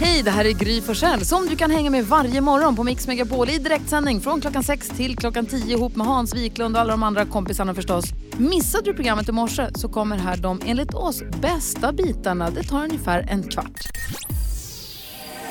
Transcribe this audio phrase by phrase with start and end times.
[0.00, 3.06] Hej, det här är Gry Forssell som du kan hänga med varje morgon på Mix
[3.06, 6.90] Megapol i direktsändning från klockan 6 till klockan 10 ihop med Hans Wiklund och alla
[6.90, 8.04] de andra kompisarna förstås.
[8.38, 12.50] Missade du programmet i morse så kommer här de enligt oss bästa bitarna.
[12.50, 13.80] Det tar ungefär en kvart.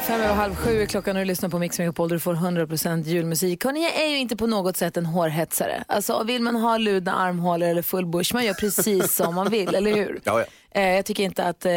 [0.08, 2.36] Fem över halv sju är klockan och du lyssnar på Mix Megapol där du får
[2.36, 3.66] 100% julmusik.
[3.66, 5.84] Hörrni, jag är ju inte på något sätt en hårhetsare.
[5.88, 9.76] Alltså, vill man ha ludna armhålor eller full bush, man gör precis som man vill,
[9.76, 10.20] eller hur?
[10.24, 10.46] Ja, ja.
[10.82, 11.72] Eh, jag tycker inte att eh,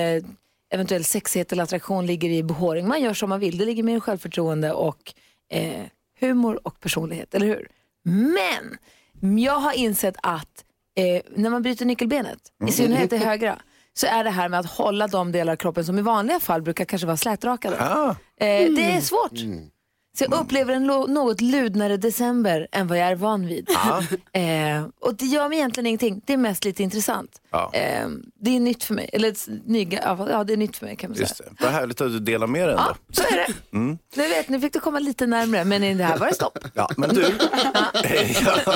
[0.77, 2.89] eventuell sexighet eller attraktion ligger i behåring.
[2.89, 3.59] Man gör som man vill.
[3.59, 5.15] Det ligger mer i självförtroende och
[5.51, 5.85] eh,
[6.21, 7.69] humor och personlighet, eller hur?
[8.03, 8.79] Men
[9.39, 10.65] jag har insett att
[10.97, 13.59] eh, när man bryter nyckelbenet, i synnerhet det högra,
[13.95, 16.63] så är det här med att hålla de delar av kroppen som i vanliga fall
[16.63, 17.77] brukar kanske vara slätrakade.
[17.81, 18.11] Ah.
[18.41, 19.33] Eh, det är svårt.
[20.19, 23.71] Så jag upplever en något ludnare december än vad jag är van vid.
[24.33, 26.23] eh, och det gör mig egentligen ingenting.
[26.27, 27.31] Det är mest lite intressant.
[27.51, 27.71] Ja.
[27.75, 28.09] Eh,
[28.41, 29.11] det är nytt för mig.
[29.13, 29.35] Eller
[29.69, 31.27] nyga, ja, det är nytt för mig kan man säga.
[31.29, 31.65] Just det.
[31.65, 32.85] Vad härligt att du delar med dig ändå.
[32.89, 33.47] Ja, så är det.
[33.77, 33.99] Mm.
[34.15, 36.59] Nu vet, nu fick du komma lite närmare, men i det här var det stopp.
[36.75, 37.23] Ja, men du.
[38.45, 38.73] ja,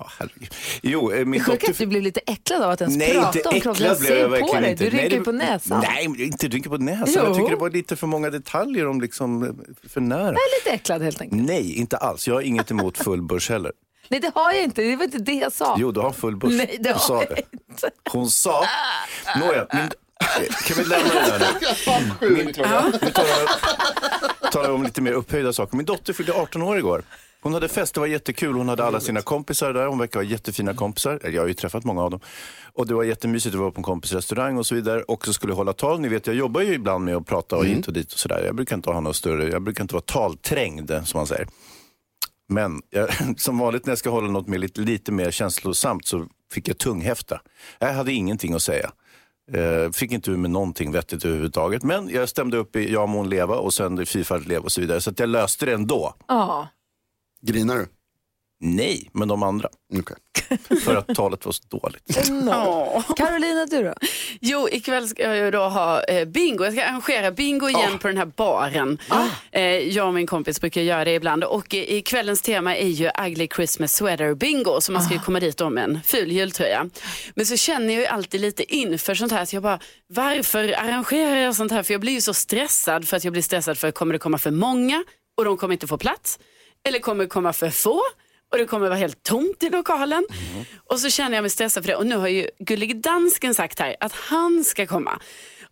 [0.00, 0.54] ja, herregud.
[0.82, 1.70] Jo, eh, min Det sjuka är dotter...
[1.70, 3.70] att du blev lite äcklad av att ens Nej, prata inte om kroppen.
[3.86, 5.08] äcklad Jag blev jag ser på verkligen dig, inte.
[5.08, 5.80] du det- på näsan.
[5.94, 7.08] Nej, inte rynka på näsan.
[7.16, 7.22] Jo.
[7.24, 9.50] Jag tycker det var lite för många detaljer om liksom eh,
[9.88, 10.20] för nära.
[10.22, 11.42] Jag är lite äcklad helt enkelt.
[11.42, 12.28] Nej, inte alls.
[12.28, 13.72] Jag har inget emot full börs heller.
[14.08, 14.82] Nej, det har jag inte.
[14.82, 15.76] Det var inte det jag sa.
[15.78, 16.52] Jo, du har full börs.
[16.52, 17.42] Nej, det Hon har sa jag det.
[17.70, 17.90] inte.
[18.10, 18.64] Hon sa...
[19.40, 19.88] Nåja, min...
[20.66, 21.46] kan vi lämna det där
[22.20, 22.28] nu?
[22.34, 22.46] Min...
[22.46, 22.52] Nu
[24.52, 25.76] talar jag om lite mer upphöjda saker.
[25.76, 27.02] Min dotter fyllde 18 år igår.
[27.40, 28.54] Hon hade fest, det var jättekul.
[28.54, 29.86] Hon hade alla sina kompisar där.
[29.86, 31.20] Hon verkar ha jättefina kompisar.
[31.22, 32.20] Eller, Jag har ju träffat många av dem.
[32.72, 33.54] Och det var jättemysigt.
[33.54, 35.02] Vi var på en kompis restaurang och så vidare.
[35.02, 36.00] Och så skulle jag hålla tal.
[36.00, 38.42] Ni vet, jag jobbar ju ibland med att prata och hit och dit och sådär.
[38.46, 41.48] Jag brukar inte ha något större, jag brukar inte vara talträngd som man säger.
[42.48, 43.08] Men jag,
[43.40, 46.78] som vanligt när jag ska hålla något med lite, lite mer känslosamt så fick jag
[46.78, 47.40] tunghäfta.
[47.78, 48.90] Jag hade ingenting att säga.
[49.52, 51.82] Eh, fick inte ur med någonting vettigt överhuvudtaget.
[51.82, 54.80] Men jag stämde upp i Ja må hon leva och sen fyrfaldigt leva och så
[54.80, 55.00] vidare.
[55.00, 56.14] Så att jag löste det ändå.
[56.28, 56.68] Ja.
[57.42, 57.86] Grinar du?
[58.60, 59.68] Nej, men de andra.
[59.98, 60.16] Okej.
[60.84, 62.04] För att talet var så dåligt.
[63.16, 63.94] Carolina, du då?
[64.40, 66.64] Jo, ikväll ska jag då ha eh, bingo.
[66.64, 68.98] Jag ska arrangera bingo igen på den här baren.
[69.52, 71.44] Eh, jag och min kompis brukar göra det ibland.
[71.44, 74.80] Och eh, i kvällens tema är ju Ugly Christmas Sweater Bingo.
[74.80, 76.90] Så man ska ju komma dit med en ful jultröja.
[77.34, 81.36] Men så känner jag ju alltid lite inför sånt här att jag bara, varför arrangerar
[81.36, 81.82] jag sånt här?
[81.82, 84.38] För jag blir ju så stressad för att jag blir stressad för kommer det komma
[84.38, 85.04] för många
[85.36, 86.38] och de kommer inte få plats?
[86.88, 88.00] Eller kommer komma för få?
[88.52, 90.26] Och det kommer vara helt tomt i lokalen.
[90.90, 91.96] Och så känner jag mig stressad för det.
[91.96, 95.20] Och nu har ju Gullige Dansken sagt här att han ska komma.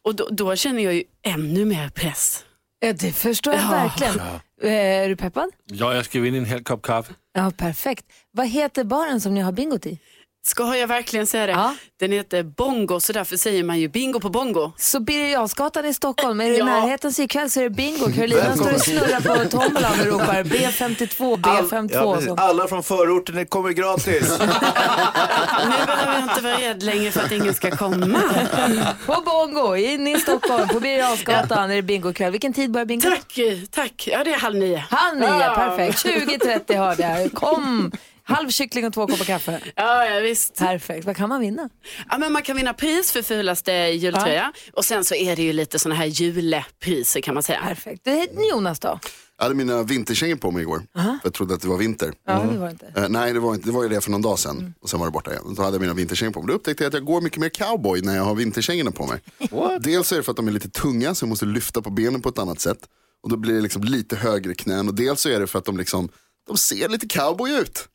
[0.02, 2.44] Och då, då känner jag ju ännu mer press.
[2.80, 3.70] Ja, det förstår jag Ja.
[3.70, 4.20] verkligen.
[4.62, 5.50] Eh, är du peppad?
[5.64, 7.14] Ja, jag ska vinna en hel kopp kaffe.
[7.34, 8.04] Ja, perfekt.
[8.32, 9.98] Vad heter baren som ni har bingot i?
[10.46, 11.52] Ska jag verkligen säga det?
[11.52, 11.74] Ja.
[12.00, 14.72] Den heter Bongo så därför säger man ju bingo på bongo.
[14.76, 16.64] Så Birger Jarlsgatan i Stockholm, är du i Ja.
[16.64, 18.12] närheten så ikväll så är det bingo.
[18.12, 21.90] Carolina står och snurrar på tombolan och ropar B52, B52.
[21.92, 22.28] ja, precis.
[22.28, 22.34] så.
[22.36, 24.38] Alla från förorten det kommer gratis.
[24.40, 28.20] Nu behöver jag inte vara rädd längre för att ingen ska komma.
[29.06, 32.32] På bongo, in i Stockholm, på Birger Jarlsgatan är det bingo ikväll.
[32.32, 33.08] Vilken tid börjar bingo?
[33.10, 33.38] Tack,
[33.70, 34.08] tack.
[34.12, 34.84] Ja, det är halv nio.
[34.90, 35.54] Halv nio, Ja.
[35.54, 36.04] perfekt.
[36.06, 37.32] 20.30 hörde jag.
[37.32, 37.92] Kom!
[38.28, 39.60] Halv kyckling och två koppar kaffe.
[39.76, 40.54] Ja, ja visst.
[40.54, 41.06] Perfekt.
[41.06, 41.68] Vad kan man vinna?
[42.10, 44.52] Ja, men man kan vinna pris för fulaste jultröja.
[44.72, 47.60] Och sen så är det ju lite sådana här julepriser kan man säga.
[47.60, 48.00] Perfekt.
[48.04, 48.98] Det är Jonas då?
[49.38, 50.82] Jag hade mina vinterkängor på mig igår.
[50.94, 52.12] För jag trodde att det var vinter.
[52.26, 52.92] Ja, det var inte.
[52.96, 54.74] Eh, nej, det var, inte, det var ju det för någon dag sedan.
[54.80, 55.54] Och sen var det borta igen.
[55.54, 56.48] Då hade jag mina vinterkängor på mig.
[56.48, 59.20] Då upptäckte jag att jag går mycket mer cowboy när jag har vinterkängorna på mig.
[59.80, 62.22] Dels är det för att de är lite tunga så jag måste lyfta på benen
[62.22, 62.78] på ett annat sätt.
[63.22, 64.88] Och då blir det liksom lite högre knän.
[64.88, 66.08] Och dels så är det för att de liksom,
[66.46, 67.88] de ser lite cowboy ut.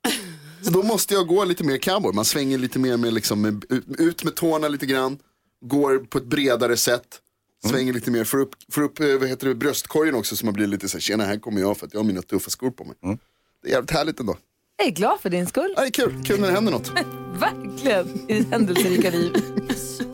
[0.62, 2.14] Så då måste jag gå lite mer cowboy.
[2.14, 3.66] Man svänger lite mer med, liksom, med
[3.98, 5.18] ut med tårna lite grann.
[5.66, 7.20] Går på ett bredare sätt.
[7.70, 10.54] Svänger lite mer, får upp, får upp eh, vad heter det, bröstkorgen också så man
[10.54, 12.72] blir lite så här, tjena här kommer jag för att jag har mina tuffa skor
[12.72, 12.96] på mig.
[13.64, 14.38] Det är jävligt härligt ändå.
[14.78, 15.74] Jag är glad för din skull.
[15.76, 16.92] Ja, det är kul, kul när det händer något.
[17.40, 18.30] Verkligen.
[18.30, 19.32] I ditt händelserika liv.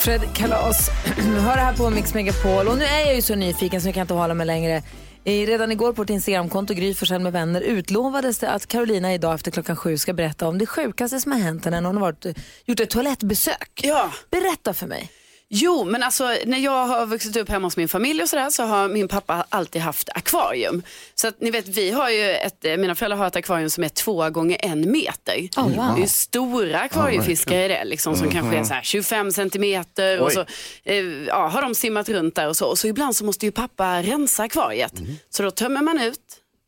[0.00, 2.68] Fred Kalas, hör det här på Mix Megapol.
[2.68, 4.82] Och nu är jag ju så nyfiken så jag kan inte hålla mig längre.
[5.24, 9.34] I- Redan igår på ett Instagramkonto, Gry Forssell med vänner, utlovades det att Carolina idag
[9.34, 12.02] efter klockan sju ska berätta om det sjukaste som har hänt henne när hon har
[12.12, 12.26] varit,
[12.64, 13.80] gjort ett toalettbesök.
[13.82, 14.10] Ja.
[14.30, 15.10] Berätta för mig.
[15.48, 18.62] Jo, men alltså när jag har vuxit upp hemma hos min familj och sådär så
[18.62, 20.82] har min pappa alltid haft akvarium.
[21.14, 23.84] Så att ni vet, vi har ju ett, eh, mina föräldrar har ett akvarium som
[23.84, 25.48] är två gånger en meter.
[25.56, 25.96] Oh, wow.
[25.96, 30.20] Det är stora akvariefiskar i det, liksom, som kanske är så här 25 centimeter.
[30.20, 30.34] Och Oj.
[30.34, 30.44] så
[30.84, 32.66] eh, ja, har de simmat runt där och så.
[32.66, 34.92] Och så ibland så måste ju pappa rensa akvariet.
[35.30, 36.20] Så då tömmer man ut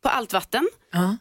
[0.06, 0.68] på allt vatten.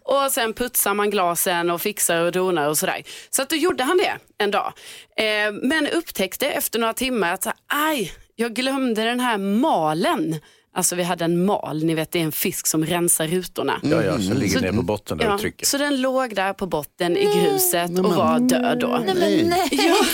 [0.04, 3.04] Och sen putsar man glasen och fixar och donar och sådär.
[3.30, 4.74] Så att då gjorde han det en dag.
[5.18, 10.40] Eh, men upptäckte efter några timmar att aj, jag glömde den här malen.
[10.76, 13.80] Alltså vi hade en mal, ni vet det är en fisk som rensar rutorna.
[13.84, 15.66] Ja, ja, så ligger Så- ner på botten där Ja, och trycker.
[15.66, 18.88] så den låg där på botten i gruset och var död då.
[19.06, 19.70] Nej, men nej,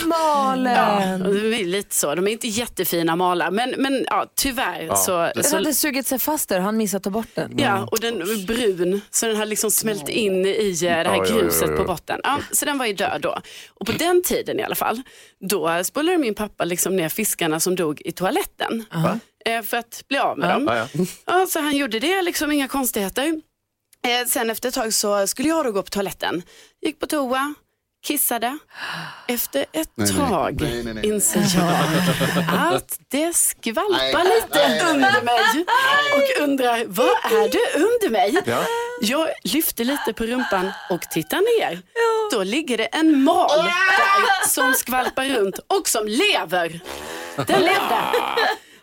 [0.06, 1.22] Malin!
[1.26, 5.30] Och det är lite så, de är inte jättefina malar men, men ja, tyvärr så,
[5.34, 7.52] Den så hade sugit sig fast där, han missade att ta bort den.
[7.58, 11.04] Ja, och den var brun så den hade liksom smält in i eh, det här
[11.04, 11.76] Ja, ja, ja, gruset ja, ja.
[11.76, 12.20] på botten.
[12.24, 13.38] Ja, så den var ju död då.
[13.74, 15.02] Och på den tiden i alla fall,
[15.40, 18.84] då spolade min pappa liksom ner fiskarna som dog i toaletten.
[18.94, 19.14] Eh,
[19.64, 20.64] för att bli av med dem.
[20.66, 21.04] Ja, ja.
[21.26, 23.40] Ja, så han gjorde det, liksom inga konstigheter.
[24.06, 26.42] Eh, sen efter ett tag så skulle jag då gå på toaletten.
[26.82, 27.54] Gick på toa,
[28.06, 28.58] kissade.
[29.28, 30.08] Efter ett nej.
[30.08, 31.06] tag Nej, nej, nej.
[31.06, 34.94] inser jag att det skvalpar lite nej, nej.
[34.94, 35.64] under mig.
[36.14, 38.38] Och undrar, vad är det under mig?
[38.46, 38.64] Ja.
[39.00, 41.82] Jag lyfter lite på rumpan och tittar ner.
[42.32, 46.80] Då ligger det en mal där som skvalpar runt och som lever.
[47.36, 48.00] Den levde.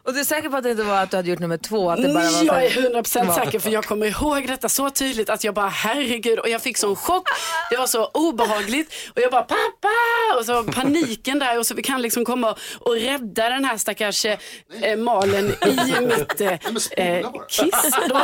[0.09, 1.91] Och du är säker på att det inte var att du hade gjort nummer två?
[1.91, 4.89] Att det bara var så Jag är 100% säker för jag kommer ihåg detta så
[4.89, 7.27] tydligt att jag bara herregud och jag fick sån chock.
[7.69, 9.89] Det var så obehagligt och jag bara pappa
[10.37, 14.25] och så paniken där och så vi kan liksom komma och, rädda den här stackars
[14.25, 14.37] eh,
[14.97, 16.53] malen i mitt eh,
[16.91, 18.15] eh, kiss då.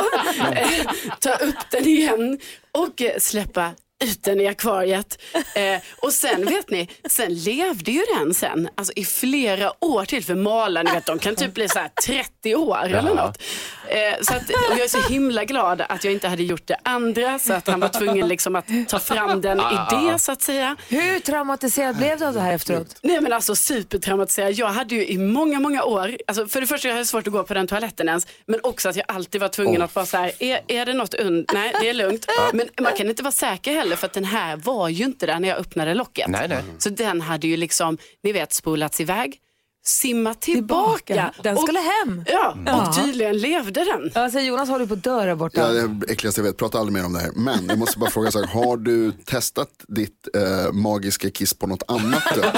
[0.52, 2.38] Eh, ta upp den igen
[2.72, 3.70] och eh, släppa
[4.04, 5.18] ut den i akvariet.
[5.56, 10.24] Eh, och sen vet ni, sen levde ju den sen, alltså i flera år till.
[10.24, 13.42] För malar, ni vet de kan typ bli så här 30 år eller något.
[13.88, 16.76] Eh, så att, och jag är så himla glad att jag inte hade gjort det
[16.82, 20.42] andra så att han var tvungen liksom att ta fram den i det så att
[20.42, 20.76] säga.
[20.88, 22.96] Hur traumatiserad blev du av det här efteråt?
[23.02, 24.52] Nej men alltså supertraumatiserad.
[24.52, 27.32] Jag hade ju i många, många år, alltså för det första jag hade svårt att
[27.32, 30.16] gå på den toaletten ens, men också att jag alltid var tvungen att vara så
[30.16, 31.50] här, är, är det något und?
[31.54, 32.26] Nej det är lugnt.
[32.52, 35.40] Men man kan inte vara säker heller för att den här var ju inte där
[35.40, 36.28] när jag öppnade locket.
[36.28, 36.62] Nej, nej.
[36.78, 39.40] Så den hade ju liksom, ni vet, spolats iväg,
[39.84, 41.32] simmat tillbaka.
[41.42, 42.24] Den skulle hem.
[42.26, 44.22] Ja, och tydligen levde den.
[44.22, 45.60] Alltså, Jonas håller på att dö där borta.
[45.60, 47.30] Ja, det är det äckligaste jag vet, prata aldrig mer om det här.
[47.34, 51.66] Men jag måste bara fråga, så här, har du testat ditt eh, magiska kiss på
[51.66, 52.56] något annat dött?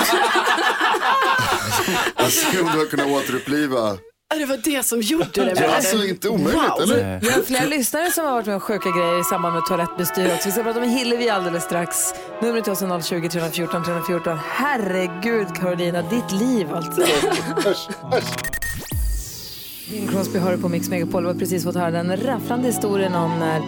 [2.15, 3.99] alltså om du har kunnat återuppliva.
[4.35, 5.55] Ja, Det var det som gjorde det.
[5.61, 5.65] du?
[5.65, 6.83] Alltså inte omöjligt, Wow.
[6.83, 7.21] eller?
[7.21, 10.35] Vi har flera lyssnare som har varit med om sjuka grejer i samband med toalettbestyr
[10.35, 10.49] också.
[10.49, 11.97] Vi ska prata med Hillevi alldeles strax.
[12.43, 14.39] Numret till oss är 020 314 314.
[14.45, 17.03] Herregud Carolina, ditt liv alltså.
[19.91, 21.23] Bing Crosby hör på Mix Megapol.
[21.23, 23.61] Vi har precis fått höra den rafflande historien om när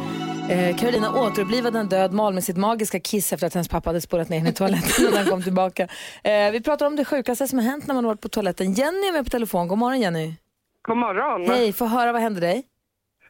[0.68, 4.00] eh, Carolina återupplivade en död mal med sitt magiska kiss efter att hennes pappa hade
[4.00, 5.88] spolat ner henne i toaletten när han kom tillbaka.
[6.24, 8.72] Eh, vi pratar om det sjukaste som har hänt när man har varit på toaletten.
[8.74, 9.68] Jenny är med på telefon.
[9.68, 10.34] God morgon Jenny.
[10.82, 11.46] God morgon.
[11.46, 12.64] Hej, få höra vad hände dig?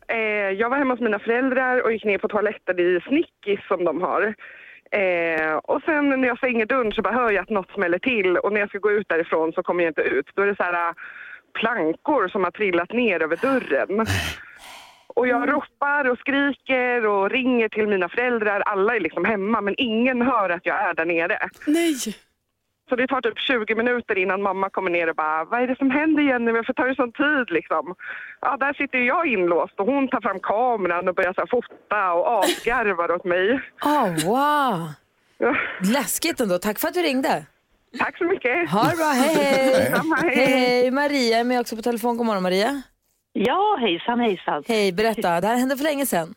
[0.08, 3.84] Eh, jag var hemma hos mina föräldrar och gick ner på toaletten i Snickis som
[3.84, 4.34] de har.
[4.92, 8.36] Eh, och sen när jag stänger dörren så bara hör jag att något smäller till
[8.36, 10.26] och när jag ska gå ut därifrån så kommer jag inte ut.
[10.34, 10.94] Då är det så här äh,
[11.60, 14.06] plankor som har trillat ner över dörren.
[15.06, 18.60] Och jag ropar och skriker och ringer till mina föräldrar.
[18.60, 21.48] Alla är liksom hemma men ingen hör att jag är där nere.
[21.66, 21.94] Nej.
[22.90, 25.76] Så det tar typ 20 minuter innan mamma kommer ner och bara, vad är det
[25.78, 26.52] som händer Jenny?
[26.52, 27.94] Varför tar det sån tid liksom?
[28.40, 32.12] Ja, där sitter jag inlåst och hon tar fram kameran och börjar så här, fota
[32.12, 33.60] och asgarvar åt mig.
[33.84, 34.88] Oh, wow.
[35.38, 35.54] Ja,
[35.94, 36.58] Läskigt ändå.
[36.58, 37.46] Tack för att du ringde.
[37.98, 38.70] tack så mycket.
[38.70, 39.06] Ha det bra.
[39.06, 39.92] Hej, hej.
[40.22, 40.36] Hej.
[40.36, 40.90] hej, hej.
[40.90, 42.16] Maria är med också på telefon.
[42.16, 42.82] God morgon, Maria.
[43.32, 44.62] Ja, hejsan hejsan.
[44.68, 45.40] Hej, berätta.
[45.40, 46.34] Det här hände för länge sedan.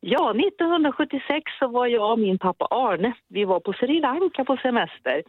[0.00, 4.56] Ja, 1976 så var jag och min pappa Arne, vi var på Sri Lanka på
[4.56, 5.22] semester.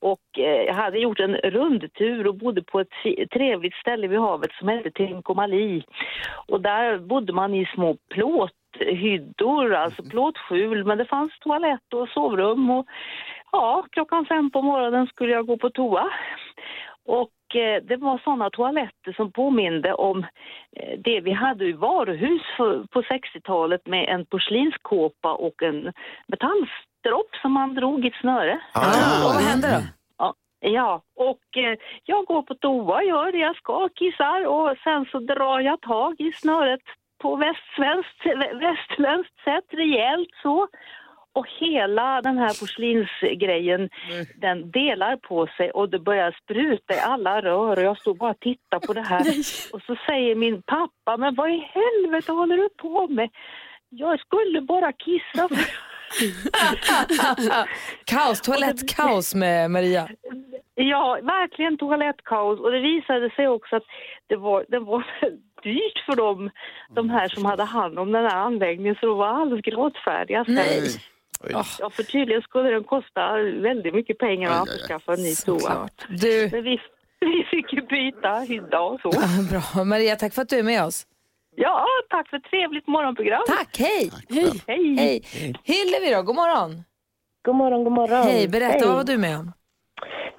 [0.00, 2.92] Och eh, jag hade gjort en rundtur och bodde på ett
[3.30, 5.82] trevligt ställe vid havet som hette Trincomalee.
[6.48, 12.70] Och där bodde man i små plåthyddor, alltså plåtskjul, men det fanns toalett och sovrum.
[12.70, 12.86] Och
[13.52, 16.10] ja, klockan fem på morgonen skulle jag gå på toa.
[17.04, 17.30] Och
[17.82, 20.18] det var sådana toaletter som påminde om
[20.76, 22.42] eh, det vi hade i varuhus
[22.90, 25.92] på 60-talet med en porslinskåpa och en
[26.26, 28.60] metallstropp som man drog i ett snöre.
[28.72, 29.82] Ah, och vad hände då?
[30.18, 35.06] Ja, ja, och eh, jag går på toa, gör det jag ska, kissar och sen
[35.12, 36.82] så drar jag tag i snöret
[37.22, 38.26] på västsvenskt,
[38.66, 40.68] västländskt sätt, rejält så.
[41.34, 43.88] Och hela den här porslinsgrejen,
[44.36, 48.30] den delar på sig och det börjar spruta i alla rör och jag står bara
[48.30, 49.26] och tittar på det här.
[49.72, 53.30] Och så säger min pappa, men vad i helvete håller du på med?
[53.88, 55.48] Jag skulle bara kissa.
[58.04, 60.08] Kaos, toalettkaos med Maria.
[60.74, 62.60] Ja, verkligen toalettkaos.
[62.60, 63.82] Och det visade sig också att
[64.26, 65.06] det var, det var
[65.62, 66.50] dyrt för dem,
[66.94, 70.44] de här som hade hand om den här anläggningen så de var alldeles gråtfärdiga.
[70.48, 70.88] Nej.
[71.44, 71.52] Oj.
[71.78, 75.88] Ja, för tydligen skulle den kosta väldigt mycket pengar Aj, att skaffa en ny toa.
[76.08, 76.80] Du, Men vi,
[77.20, 79.10] vi fick ju byta hydda och så.
[79.50, 79.84] bra.
[79.84, 81.06] Maria, tack för att du är med oss.
[81.56, 83.42] Ja, tack för ett trevligt morgonprogram.
[83.46, 84.10] Tack, hej!
[84.66, 84.94] Hej.
[84.96, 85.22] Hej!
[85.64, 86.82] Hillevi då, god morgon.
[87.44, 88.22] God morgon, god morgon.
[88.22, 88.86] Hej, berätta, Hej.
[88.86, 89.52] vad var du med om?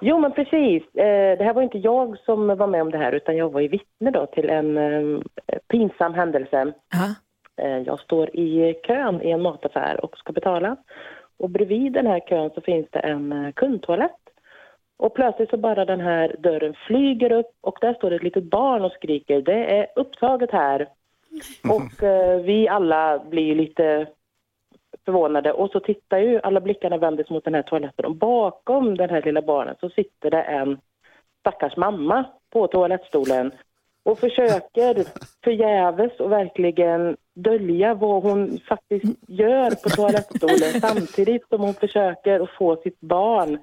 [0.00, 0.82] Jo, men precis.
[0.94, 3.60] Eh, det här var inte jag som var med om det här, utan jag var
[3.60, 5.20] ju vittne då till en eh,
[5.70, 6.72] pinsam händelse.
[6.92, 7.14] Ja.
[7.56, 10.76] Eh, jag står i kön i en mataffär och ska betala.
[11.36, 14.20] Och bredvid den här kön så finns det en eh, kundtoalett.
[14.96, 18.84] Och plötsligt så bara den här dörren flyger upp och där står ett litet barn
[18.84, 20.88] och skriker det är upptaget här.
[21.68, 24.06] Och eh, vi alla blir lite
[25.04, 29.10] förvånade och så tittar ju alla blickarna vändes mot den här toaletten och bakom den
[29.10, 30.78] här lilla barnet så sitter det en
[31.40, 33.52] stackars mamma på toalettstolen
[34.02, 35.04] och försöker
[35.44, 42.50] förgäves och verkligen dölja vad hon faktiskt gör på toalettstolen samtidigt som hon försöker att
[42.50, 43.58] få sitt barn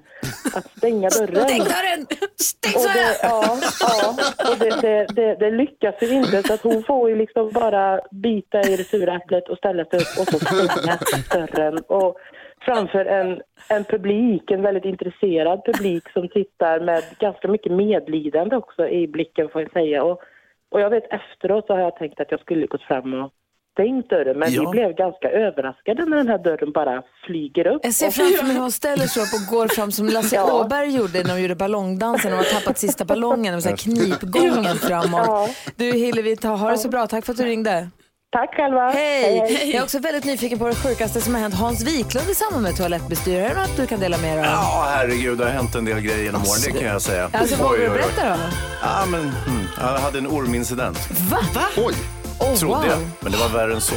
[0.54, 1.48] att stänga dörren.
[1.48, 2.06] Stäng dörren!
[2.36, 4.16] Stäng Och det, ja, ja,
[4.50, 8.00] och det, det, det, det lyckas ju inte så att hon får ju liksom bara
[8.10, 10.98] bita i det sura äpplet och ställa sig upp och så stänga
[11.30, 11.78] dörren.
[11.78, 12.16] Och
[12.60, 18.88] framför en, en publik, en väldigt intresserad publik som tittar med ganska mycket medlidande också
[18.88, 20.04] i blicken får jag säga.
[20.04, 20.22] Och,
[20.70, 23.32] och jag vet efteråt så har jag tänkt att jag skulle gått fram och
[23.72, 24.60] stängt dörren men Ja.
[24.60, 27.80] vi blev ganska överraskade när den här dörren bara flyger upp.
[27.84, 30.36] Jag ser Och- framför mig hur hon ställer sig upp och går fram som Lasse
[30.42, 30.60] Ja.
[30.64, 34.76] Åberg gjorde när de gjorde ballongdansen och har tappat sista ballongen och så här knipgången
[34.76, 35.26] framåt.
[35.26, 35.48] Ja.
[35.76, 37.06] Du Hillevi, ta, ha det så bra.
[37.06, 37.88] Tack för att du ringde.
[38.32, 38.90] Tack själva!
[38.90, 39.36] Hej!
[39.36, 42.62] Jag är också väldigt nyfiken på det sjukaste som har hänt Hans Wiklund i samband
[42.62, 43.38] med toalettbestyr.
[43.38, 44.52] Är det något du kan dela med dig av?
[44.52, 47.30] Ja, herregud, det har hänt en del grejer genom åren, det kan jag säga.
[47.32, 48.36] Alltså, Oj, vågar du berätta då?
[48.82, 50.98] Ja, men mm, jag hade en ormincident,
[51.30, 51.38] Va?
[51.76, 51.94] Oj,
[52.42, 52.86] Oh, trodde wow.
[52.86, 53.00] jag.
[53.20, 53.94] Men det var värre än så.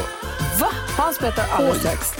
[0.59, 0.67] Va?
[0.97, 2.11] Hans berättar alldeles strax.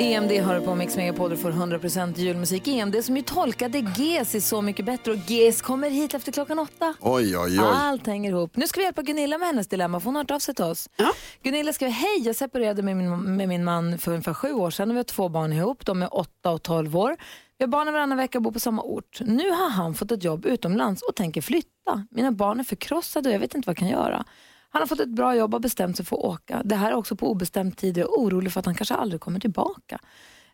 [0.00, 2.68] EMD har du på Mix Megapol och får 100% julmusik.
[2.68, 6.58] EMD som ju tolkade GES i Så mycket bättre och GES kommer hit efter klockan
[6.58, 6.94] åtta.
[7.00, 7.66] oj, oj, oj.
[7.74, 8.56] Allt hänger ihop.
[8.56, 10.64] Nu ska vi hjälpa Gunilla med hennes dilemma, för hon har hört av sig till
[10.64, 10.88] oss.
[11.42, 14.90] Gunilla skriver, hej, jag separerade med min, med min man för ungefär sju år sedan
[14.90, 15.86] och vi har två barn ihop.
[15.86, 17.16] De är åtta och tolv år.
[17.58, 19.20] Vi har barnen varannan vecka och bor på samma ort.
[19.20, 22.06] Nu har han fått ett jobb utomlands och tänker flytta.
[22.10, 24.24] Mina barn är förkrossade och jag vet inte vad jag kan göra.
[24.70, 26.62] Han har fått ett bra jobb och bestämt sig för att åka.
[26.64, 28.94] Det här är också på obestämd tid och jag är orolig för att han kanske
[28.94, 29.98] aldrig kommer tillbaka.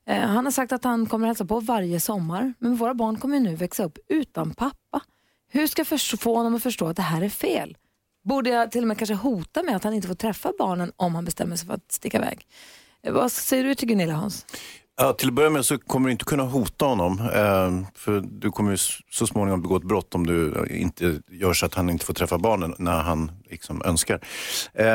[0.06, 3.40] Eh, han har sagt att han kommer hälsa på varje sommar, men våra barn kommer
[3.40, 5.00] nu växa upp utan pappa.
[5.48, 7.76] Hur ska jag få honom att förstå att det här är fel?
[8.24, 11.14] Borde jag till och med kanske hota med att han inte får träffa barnen om
[11.14, 12.46] han bestämmer sig för att sticka iväg?
[13.02, 14.46] Eh, vad säger du till Gunilla Hans?
[15.02, 17.20] Ja, till att börja med så kommer du inte kunna hota honom.
[17.20, 18.76] Eh, för du kommer ju
[19.10, 22.14] så småningom begå ett brott om du eh, inte gör så att han inte får
[22.14, 24.20] träffa barnen när han liksom önskar.
[24.74, 24.86] Eh,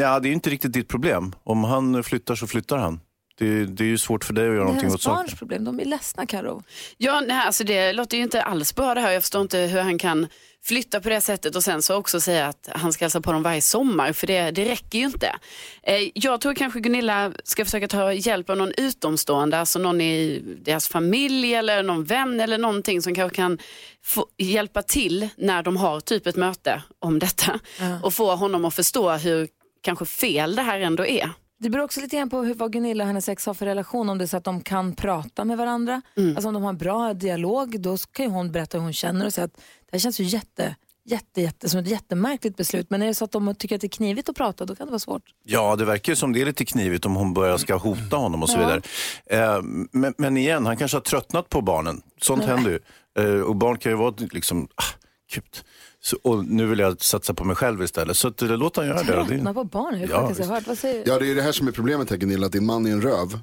[0.00, 1.32] ja, det är ju inte riktigt ditt problem.
[1.44, 3.00] Om han flyttar så flyttar han.
[3.38, 5.16] Det, det är ju svårt för dig att göra Det är någonting åt hans saken.
[5.16, 6.62] barns problem, de är ledsna Karo.
[6.96, 9.12] Ja, nej, alltså det låter ju inte alls bra det här.
[9.12, 10.26] Jag förstår inte hur han kan
[10.62, 13.42] flytta på det sättet och sen så också säga att han ska hälsa på dem
[13.42, 15.36] varje sommar, för det, det räcker ju inte.
[15.82, 20.42] Eh, jag tror kanske Gunilla ska försöka ta hjälp av någon utomstående, alltså någon i
[20.64, 23.58] deras familj eller någon vän eller någonting som kanske kan
[24.04, 27.60] få hjälpa till när de har typ ett möte om detta
[28.02, 29.48] och få honom att förstå hur
[29.82, 31.30] kanske fel det här ändå är.
[31.64, 34.08] Det beror också lite grann på hur, vad Gunilla och hennes ex har för relation.
[34.08, 36.02] Om det är så att de kan prata med varandra.
[36.16, 39.26] Alltså om de har en bra dialog, då kan ju hon berätta hur hon känner
[39.26, 42.90] och säga att det här känns ju jätte, jätte, jätte, som ett jättemärkligt beslut.
[42.90, 44.86] Men är det så att de tycker att det är knivigt att prata, då kan
[44.86, 45.22] det vara svårt.
[45.44, 48.42] Ja, det verkar ju som det är lite knivigt om hon börjar ska hota honom
[48.42, 48.82] och så vidare.
[49.26, 52.02] Eh, men, men igen, han kanske har tröttnat på barnen.
[52.20, 52.78] Sånt händer ju.
[53.18, 54.98] Eh, och barn kan ju vara liksom, ah,
[55.34, 55.64] gud.
[56.04, 58.16] Så, och nu vill jag satsa på mig själv istället.
[58.16, 59.12] Så att, eh, låt han göra det.
[59.12, 59.26] det.
[59.26, 60.66] Tröttna på barn, hur Ja, faktiskt jag hört.
[60.66, 62.86] Vad säger Ja, det är det här som är problemet här Gunilla, att din man
[62.86, 63.38] är en röv.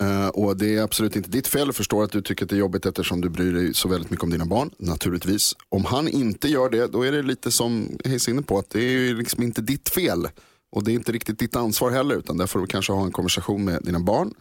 [0.00, 2.56] Eh, och det är absolut inte ditt fel, jag förstår att du tycker att det
[2.56, 5.56] är jobbigt eftersom du bryr dig så väldigt mycket om dina barn, naturligtvis.
[5.68, 8.70] Om han inte gör det, då är det lite som Hayes är inne på, att
[8.70, 10.28] det är ju liksom inte ditt fel.
[10.72, 13.12] Och det är inte riktigt ditt ansvar heller, utan där får du kanske ha en
[13.12, 14.34] konversation med dina barn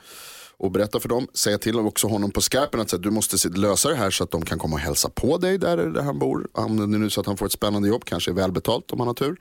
[0.62, 3.96] och berätta för dem, säga till också honom på skarpen att du måste lösa det
[3.96, 6.48] här så att de kan komma och hälsa på dig där, där han bor.
[6.54, 9.08] Om det nu så att han får ett spännande jobb, kanske är välbetalt om han
[9.08, 9.38] har tur.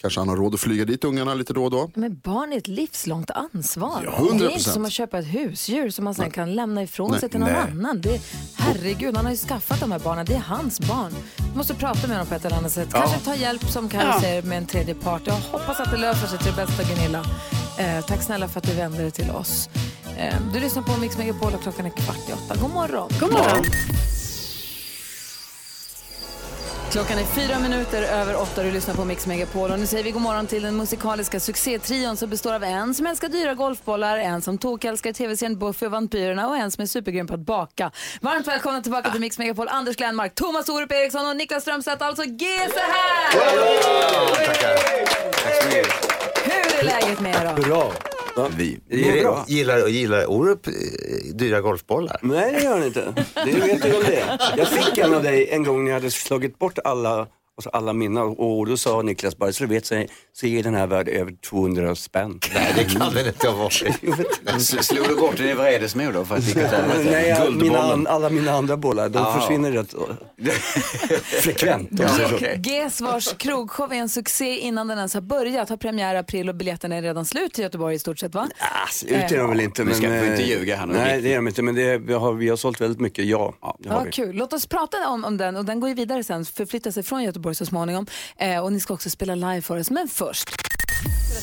[0.00, 1.90] Kanske han har råd att flyga dit ungarna lite då och då.
[1.94, 4.00] Men barn är ett livslångt ansvar.
[4.04, 4.72] Ja, det är inte 100%.
[4.72, 7.20] som att köpa ett husdjur som man sen kan lämna ifrån Nej.
[7.20, 7.70] sig till någon Nej.
[7.72, 8.00] annan.
[8.00, 8.20] Det är,
[8.56, 10.26] herregud, han har ju skaffat de här barnen.
[10.26, 11.12] Det är hans barn.
[11.52, 12.88] Du måste prata med honom på ett eller annat sätt.
[12.92, 14.20] Kanske ta hjälp som Carro Ja.
[14.20, 15.22] säger med en tredje part.
[15.26, 17.24] Jag hoppas att det löser sig till det bästa Gunilla.
[17.78, 19.68] Eh, tack snälla för att du vände dig till oss.
[20.18, 22.60] Eh, Du lyssnar på Mix Megapol och klockan är kvart i åtta.
[22.60, 23.10] God morgon.
[23.20, 23.64] God morgon.
[26.92, 29.70] Klockan är fyra minuter över åtta och du lyssnar på Mix Megapol.
[29.70, 33.06] Och nu säger vi god morgon till den musikaliska succétrion som består av en som
[33.06, 37.26] älskar dyra golfbollar, en som tokälskar tv-serien Buffy och vampyrerna och en som är supergrym
[37.26, 37.90] på att baka.
[38.20, 42.22] Varmt välkomna tillbaka till Mix Megapol, Anders Glenmark, Thomas Orup Eriksson och Niklas Strömstedt, alltså
[42.24, 43.40] GC här!
[46.44, 47.62] Hur är läget med er då?
[47.62, 47.92] Bra.
[48.56, 48.80] Vi.
[48.90, 50.72] Gillar, Gillar, gillar Orup eh,
[51.34, 52.18] dyra golfbollar?
[52.22, 53.14] Nej, det gör han inte.
[53.34, 56.10] Det vet du om det Jag fick en av dig en gång när jag hade
[56.10, 60.04] slagit bort alla, alltså alla mina och då sa Niklas bara, så du vet så,
[60.32, 62.40] så är den här värd över 200 spänn.
[62.54, 63.82] Nej, det kan väl inte ha varit.
[64.84, 66.24] Slog du bort den i vredesmod då?
[66.24, 66.54] För att
[67.04, 69.40] Nej, alla mina, alla mina andra bollar, de Ja.
[69.40, 69.94] försvinner rätt
[71.42, 71.90] frekvent.
[71.90, 72.28] om jag säger
[72.62, 72.70] så.
[72.70, 75.68] GES vars krogshow är en succé innan den ens har börjat.
[75.68, 78.48] Har premiär i april och biljetterna är redan slut i Göteborg i stort sett va?
[78.84, 79.82] Alltså, ut är de väl inte.
[79.82, 80.94] Vi Men, ska få inte eh, ljuga här nu.
[80.94, 81.62] Nej, det är de inte.
[81.62, 83.54] Men det, vi, har, vi har sålt väldigt mycket, ja.
[83.78, 84.10] Det har Ja, vi.
[84.10, 84.36] kul.
[84.36, 87.22] Låt oss prata om, om den och den går ju vidare sen, förflyttar sig från
[87.22, 88.06] Göteborg så småningom.
[88.36, 89.90] Eh, och ni ska också spela live för oss.
[89.90, 90.48] Men först,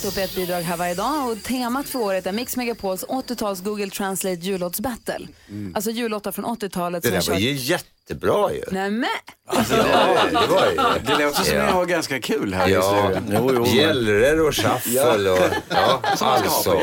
[0.04, 3.62] jag upp ett bidrag här varje dag och temat för året är Mix Megapols 80-tals
[3.62, 5.28] Google Translate jullåtsbattle.
[5.76, 7.40] Alltså jullåtar från 80-talet Det där var kört...
[7.40, 8.64] ju jättebra ju.
[8.72, 9.10] Nämen!
[9.48, 9.84] Alltså, det,
[10.32, 10.76] det var ju...
[11.18, 11.66] Det låter som Ja.
[11.66, 13.78] ni har ganska kul här Ja, just nu.
[13.78, 15.40] gällror och shuffle och...
[15.70, 16.82] Ja, alltså.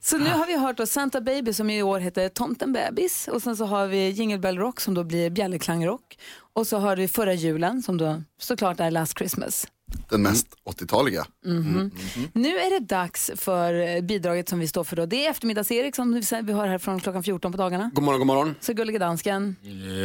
[0.00, 3.42] Så nu har vi hört då Santa Baby som i år heter Tomten Bebis och
[3.42, 6.18] sen så har vi Jingle Bell Rock som då blir Bjällerklangrock
[6.58, 9.66] och så har vi Förra julen som då såklart är Last Christmas.
[10.10, 11.26] Den mest 80-taliga.
[11.46, 11.90] Mhm.
[12.32, 15.06] Nu är det dags för eh, bidraget som vi står för då.
[15.06, 17.90] Det är eftermiddags-Erik som vi- vi har här från klockan 14 på dagarna.
[17.94, 18.54] God morgon, god morgon.
[18.60, 19.56] Så Gullige Dansken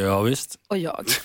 [0.06, 0.58] Ja, visst.
[0.68, 1.06] och jag.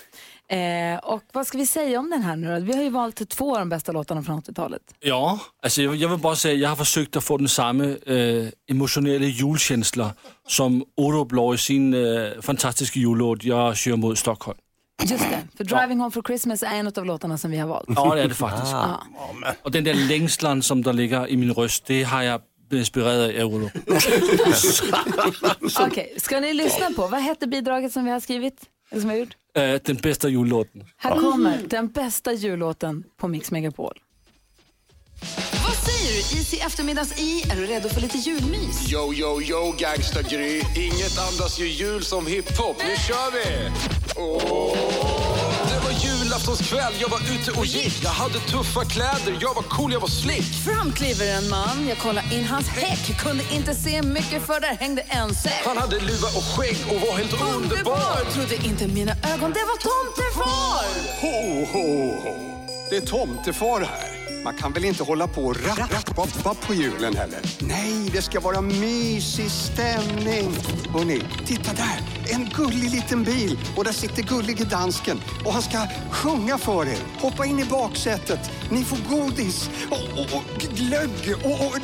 [0.52, 2.60] Eh, och vad ska vi säga om den här nu då?
[2.66, 4.82] Vi har ju valt två av de bästa låtarna från 80-talet.
[5.00, 8.48] Ja, alltså jag, jag vill bara säga, jag har försökt att få den samma eh,
[8.72, 10.14] emotionella julkänsla
[10.48, 14.58] som Orup la i sin eh, fantastiska jullåt Jag kör mot Stockholm.
[15.02, 17.90] Just det, för Driving Home for Christmas är en av låtarna som vi har valt.
[17.96, 18.72] Ja, det är det faktiskt.
[18.72, 19.04] Ja.
[19.62, 23.42] Och den där längslan som där ligger i min röst, det har jag blivit inspirerad
[23.44, 23.72] av Orup.
[25.80, 28.62] Okej, ska ni lyssna på, vad hette bidraget som vi har skrivit?
[28.92, 29.36] Eller som vi har gjort?
[29.56, 30.84] Eh, den bästa jullåten.
[30.98, 33.94] Här kommer den bästa jullåten på Mix Megapol.
[35.90, 36.20] Säger du?
[36.40, 37.46] Is i eftermiddags i.
[37.52, 38.92] Är du redo för lite julmys?
[38.92, 40.62] Yo, yo, yo, gangsta Gry.
[40.76, 42.78] Inget andas ju jul som hiphop.
[42.80, 43.70] Nu kör vi!
[45.84, 48.04] Var julaftonskväll, jag var ute och gick.
[48.04, 50.64] Jag hade tuffa kläder, jag var cool, jag var slick.
[50.66, 53.18] Fram kliver en man, jag kollade in hans häck.
[53.20, 55.62] Kunde inte se mycket för där hängde en säck.
[55.66, 58.32] Han hade luva och skägg och var helt underbar.
[58.34, 60.86] Trodde inte mina ögon, det var tomtefar!
[61.22, 62.36] Ho, ho, ho.
[62.90, 64.19] Det är tomtefar här.
[64.44, 67.40] Man kan väl inte hålla på och rappa på julen heller?
[67.60, 70.52] Nej, det ska vara mysig stämning.
[70.94, 72.00] Hörrni, titta där!
[72.34, 75.78] En gullig liten bil och där sitter gullige dansken och han ska
[76.12, 76.98] sjunga för er.
[77.20, 78.52] Hoppa in i baksätet.
[78.72, 81.76] Ni får godis och, och, och glögg och, och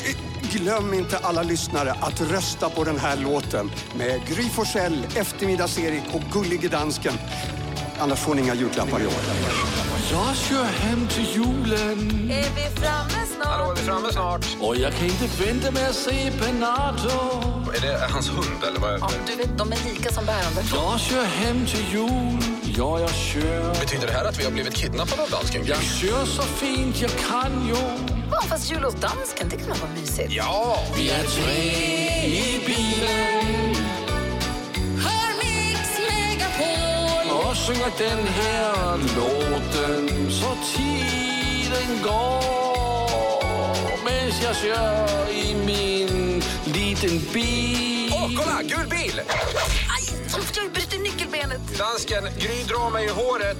[0.51, 6.21] Glöm inte alla lyssnare att rösta på den här låten med Gry Forssell, Eftermiddags-Erik och
[6.33, 7.13] Gullige Dansken.
[7.99, 9.13] Annars får ni inga julklappar i år.
[10.11, 13.47] Jag kör hem till julen Är vi framme snart?
[13.47, 14.45] Hallå, är vi framme snart?
[14.61, 17.71] och jag kan inte vänta med att se Bernardo.
[17.75, 18.99] Är det hans hund eller vad?
[18.99, 20.61] Ja, du vet, de är lika som bärande.
[20.73, 23.79] Jag kör hem till jul, ja jag kör.
[23.79, 25.65] Betyder det här att vi har blivit kidnappade av dansken?
[25.65, 27.75] Jag kör så fint jag kan ju.
[28.31, 30.31] Ja, fast jul hos dansken, det kan vara mysigt.
[30.31, 30.77] Ja!
[30.95, 31.71] Vi är tre
[32.25, 33.74] i bilen
[37.67, 44.05] Sjunger den här låten så tiden går.
[44.05, 48.11] Medan jag kör i min liten bil.
[48.13, 48.61] Åh, kolla!
[48.61, 49.21] Gul bil!
[49.97, 50.03] Aj,
[50.55, 51.77] jag bryter nyckelbenet.
[51.77, 53.57] Dansken, Gry drar mig i håret.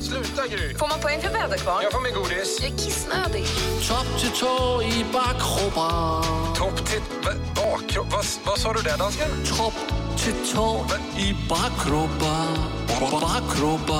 [0.00, 0.74] Sluta Gry!
[0.74, 1.82] Får man poäng för väderkvarn?
[1.82, 2.58] Jag får min godis.
[2.60, 3.44] Jag är kissnödig.
[3.88, 6.54] Topp till tå i bakkroppen.
[6.54, 7.00] Topp till...
[7.54, 8.12] Bakkropp?
[8.12, 9.28] Vad, vad sa du där dansken?
[9.56, 9.74] Topp
[10.18, 10.86] till tå
[11.18, 12.58] i bakkroppen.
[13.10, 13.96] Bakkroppen.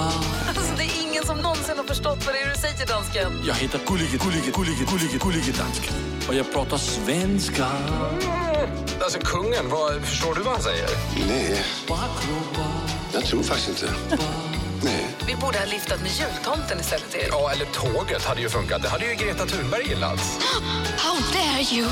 [0.49, 3.43] Alltså, det är ingen som någonsin har förstått vad det är du säger, dansken.
[3.47, 5.91] Jag heter Gullige, Gullige, Gullige, Gullige, Gullige Dansk.
[6.29, 7.67] Och jag pratar svenska.
[9.01, 10.89] Alltså kungen, vad, förstår du vad han säger?
[11.29, 12.73] Nej, Bakkroppen.
[13.13, 13.95] jag tror faktiskt inte.
[14.83, 15.07] Nej.
[15.27, 17.29] Vi borde ha liftat med jultomten istället, Erik.
[17.31, 18.83] Ja, eller tåget hade ju funkat.
[18.83, 20.21] Det hade ju Greta Thunberg gillat.
[20.97, 21.89] How dare you?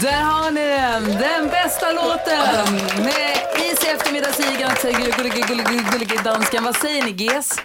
[0.00, 1.04] Där har ni den!
[1.04, 6.64] Den bästa låten med Is i eftermiddagsigan, säger gullige, dansken.
[6.64, 7.56] Vad säger ni, GES?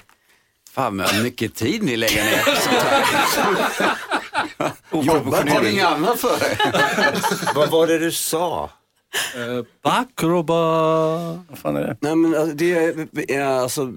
[0.71, 2.77] Fan vad mycket tid ni lägger ner på sånt
[5.33, 5.55] här.
[5.55, 6.57] Har inget annat för dig?
[7.55, 8.69] Vad var det du sa?
[9.37, 10.55] Uh, Bakrubba.
[11.49, 11.97] Vad fan är det?
[12.01, 13.93] Nej men alltså, det är, är alltså,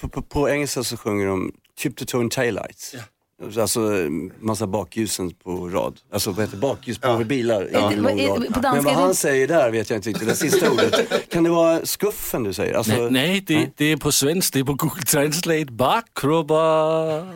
[0.00, 2.94] på, på, på engelska så sjunger de Tip to tone taillights.
[3.60, 3.80] Alltså
[4.40, 5.96] massa bakljusen på rad.
[6.12, 8.54] Alltså vad heter bakljus på bilar i Är det- en vad lång rad.
[8.54, 11.28] på Men vad han säger där vet jag inte riktigt, det sista ordet.
[11.32, 12.74] Kan det vara skuffen du säger?
[12.74, 15.64] Alltså, Nej, nej, det, det är på svenska, det är på Google Translate.
[15.72, 16.56] Bakrubba.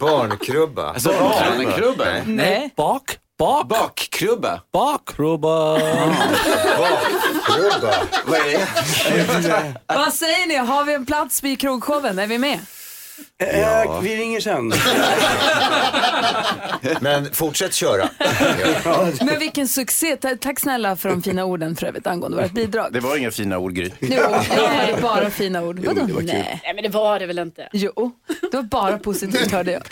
[0.00, 0.88] Barnkrubba.
[0.90, 2.04] Alltså barnkrubba?
[2.26, 3.68] Nej, bak, bak.
[3.68, 4.60] Bakkrubba?
[4.72, 5.78] Bakrubba.
[7.46, 7.94] Krubba.
[8.26, 8.58] Vad är
[9.42, 9.74] det?
[9.86, 10.56] Vad säger ni?
[10.56, 12.18] Har vi en plats vid krogshowen?
[12.18, 12.58] Är vi med?
[13.38, 14.72] Eh, Vi ringer sen.
[17.00, 18.08] Men fortsätt köra.
[19.24, 20.16] Men vilken succé.
[20.16, 22.92] Ta- Tack snälla för de fina orden för övrigt angående vårt bidrag.
[22.92, 23.90] Det var inga fina ord, Gry.
[24.00, 24.16] Jo, det
[24.92, 25.78] är bara fina ord.
[25.78, 26.30] Vadå det var kul.
[26.32, 26.60] nej?
[26.64, 27.68] Nej men det var det väl inte?
[27.72, 28.12] Jo,
[28.50, 29.82] det var bara positivt hörde jag.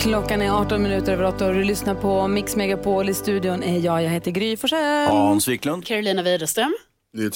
[0.00, 3.08] Klockan är 18 minuter över 8 och du lyssnar på Mix Megapol.
[3.08, 5.08] I studion är jag, jag heter Gry Forssell.
[5.08, 5.86] Hans Wiklund.
[5.86, 6.74] Carolina Widerström.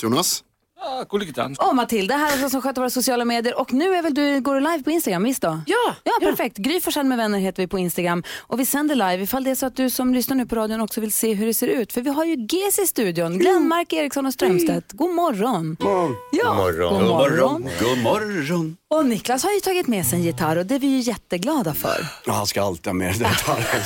[0.02, 0.44] Jonas.
[0.86, 1.68] Ah.
[1.68, 3.60] Och Matilda här alltså, som sköter våra sociala medier.
[3.60, 5.60] Och nu är väl du, går du live på Instagram, visst då?
[5.66, 5.94] Ja.
[6.04, 6.56] Ja, perfekt.
[6.56, 8.22] Gry Forssell med vänner heter vi på Instagram.
[8.40, 10.80] Och vi sänder live ifall det är så att du som lyssnar nu på radion
[10.80, 11.92] också vill se hur det ser ut.
[11.92, 13.38] För vi har ju GES i studion.
[13.38, 14.92] Glenmark Eriksson och Strömstedt.
[14.92, 15.76] God morgon.
[15.80, 16.98] Ja, God morgon.
[17.00, 17.68] God morgon.
[17.80, 18.76] God morgon.
[18.90, 21.74] Och Niklas har ju tagit med sig en gitarr och det är vi ju jätteglada
[21.74, 22.06] för.
[22.26, 23.18] Ja, han ska alltid ha med det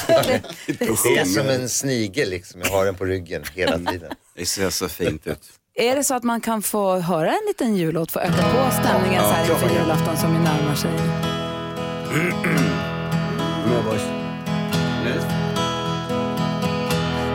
[0.08, 0.42] där.
[0.78, 2.61] Det är som en snigel liksom.
[2.61, 4.12] Jag har den på ryggen hela tiden.
[4.34, 5.40] Det ser så fint ut.
[5.80, 8.70] Är det så att man kan få höra en liten jullåt för att öka på
[8.82, 10.90] stämningen så här inför julafton som ju närmar sig?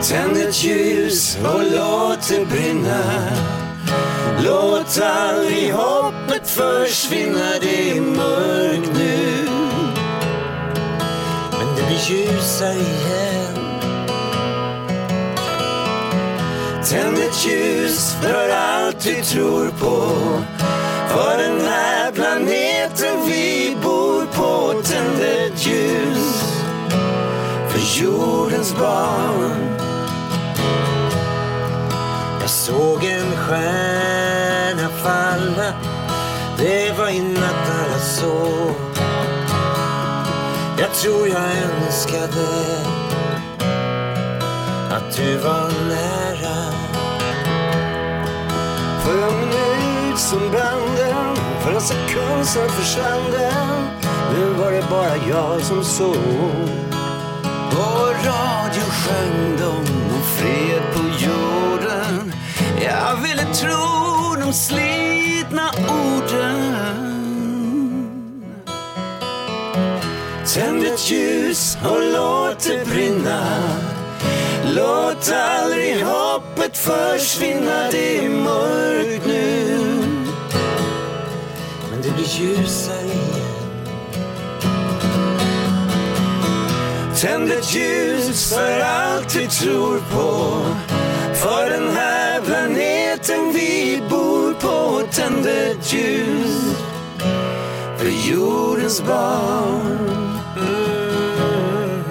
[0.08, 3.00] Tänd ett ljus och låt det brinna.
[4.44, 9.48] Låt aldrig hoppet försvinna, det är mörkt nu.
[11.50, 13.63] Men det blir ljusare igen
[16.90, 20.12] Tänd ett ljus för allt vi tror på.
[21.08, 26.54] För den här planeten vi bor på Tänd ett ljus
[27.68, 29.78] för jordens barn.
[32.40, 35.72] Jag såg en stjärna falla.
[36.58, 38.74] Det var i natt alla sov
[40.78, 41.42] Jag tror jag
[41.86, 42.46] önskade
[44.90, 46.63] att du var nära.
[50.24, 53.84] Som brann den För en sekund sen försvann den
[54.32, 56.14] Nu var det bara jag som såg.
[57.70, 59.76] På radio sjöng de
[60.14, 62.32] om fred på jorden.
[62.82, 66.74] Jag ville tro de slitna orden.
[70.54, 73.40] Tänd ett ljus och låt det brinna.
[74.76, 79.63] Låt aldrig hoppet försvinna, det är mörkt nu.
[82.24, 82.64] Men igen
[87.20, 90.60] Tänd ett ljus för allt vi tror på.
[91.34, 95.06] För den här planeten vi bor på.
[95.12, 96.76] Tänd ett ljus
[97.98, 100.40] för jordens barn.
[100.56, 102.02] Mm.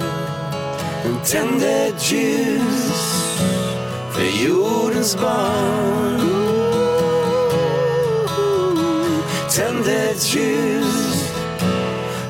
[1.25, 3.37] Tänd ett ljus
[4.11, 6.32] för jordens barn.
[9.55, 11.31] Tänd ett ljus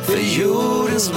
[0.03, 1.11] för jordens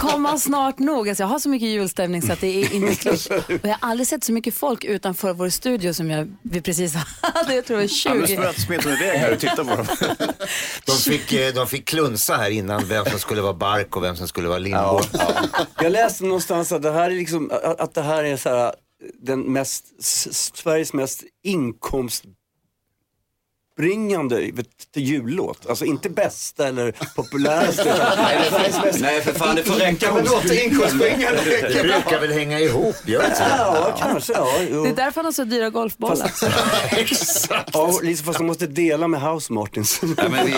[0.00, 1.08] komma snart nog.
[1.08, 3.30] Alltså jag har så mycket julstämning så att det är inte klokt.
[3.30, 6.94] Och jag har aldrig sett så mycket folk utanför vår studio som jag, vi precis
[6.94, 7.54] hade.
[7.54, 8.36] Jag tror det var Annars 20.
[8.36, 9.86] får jag smeta mig iväg här och titta på dem.
[10.86, 14.16] De fick, eh, de fick klunsa här innan vem som skulle vara bark och vem
[14.16, 15.04] som skulle vara lindor.
[15.82, 18.74] Jag läste någonstans att det här är, liksom, att det här är så här,
[19.22, 19.84] den mest,
[20.56, 22.39] Sveriges mest inkomstbringande
[23.80, 25.66] vet, du, jullåt.
[25.68, 27.94] Alltså inte bästa eller populäraste.
[29.00, 31.40] Nej för fan, det får räcka med något inkomstbringande.
[31.74, 33.36] Det brukar väl hänga ihop, gör det?
[33.58, 34.32] Ja, kanske.
[34.32, 34.82] Ja, jo.
[34.84, 36.30] Det är därför han har så dyra golfbollar.
[37.72, 40.00] Ja, Lisa, fast de måste dela med House Martins.
[40.16, 40.54] Ja, men vi,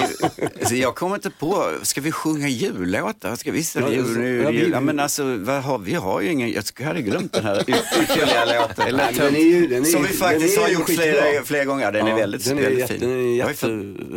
[0.61, 3.37] alltså, jag kommer inte på, ska vi sjunga jullåtar?
[3.37, 4.71] Ska vi Ja, jul, nu, ja, vi- jul?
[4.73, 8.61] Ja, men alltså, vad har, vi har ju ingen, jag hade glömt den här ytterligare
[8.61, 8.87] låten.
[8.87, 11.93] Eller, Den är ju- den är- som vi faktiskt har gjort flera, flera gånger.
[11.93, 13.01] Den är Ja, väldigt, den är väldigt fin.
[13.13, 13.67] Är jätte,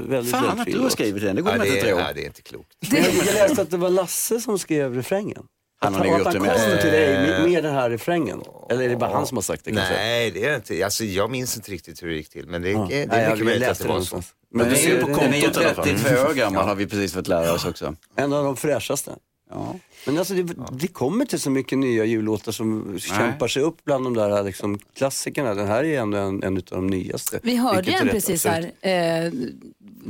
[0.10, 0.92] väldigt, Fan att du har låt.
[0.92, 2.00] skrivit den, det går Ja, man det, inte är, tro.
[2.00, 2.70] ja, det är inte klokt.
[2.80, 5.44] Jag, läste att det var Lasse som skrev refrängen.
[5.80, 6.72] Han har att, nog att gjort han det med.
[6.72, 8.42] kom till dig med, med den här refrängen.
[8.70, 9.94] Eller är det bara han som har sagt det kanske?
[9.94, 10.86] Nej, det är inte.
[10.86, 12.48] Alltså, jag minns inte riktigt hur det gick till.
[12.48, 12.86] Men det, Ja.
[12.90, 14.16] det är Nej, mycket möjligt att det var så.
[14.16, 15.86] Men Men du det är- ser på den är kontot i alla fall.
[15.86, 17.96] 32 år gammal har vi precis fått lära oss också.
[18.16, 19.12] En av de fräschaste.
[19.56, 19.76] Ja.
[20.06, 24.04] Men alltså det, det kommer inte så mycket nya jullåtar som kämpar sig upp bland
[24.04, 25.54] de där liksom, klassikerna.
[25.54, 27.40] Den här är ändå en, en av de nyaste.
[27.44, 28.62] Vi hörde en precis här.
[28.82, 29.32] Eh,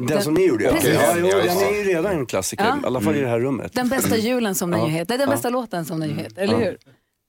[0.08, 0.72] Den, som ni gjorde ja.
[0.72, 0.94] Precis.
[0.94, 2.78] Ja, den är ju redan en klassiker, Ja.
[2.84, 3.74] i alla fall i det här rummet.
[3.74, 5.18] Den bästa julen som den ju heter.
[5.18, 5.36] Den Ja.
[5.36, 6.60] bästa låten som den ju heter, eller Ja.
[6.60, 6.78] hur?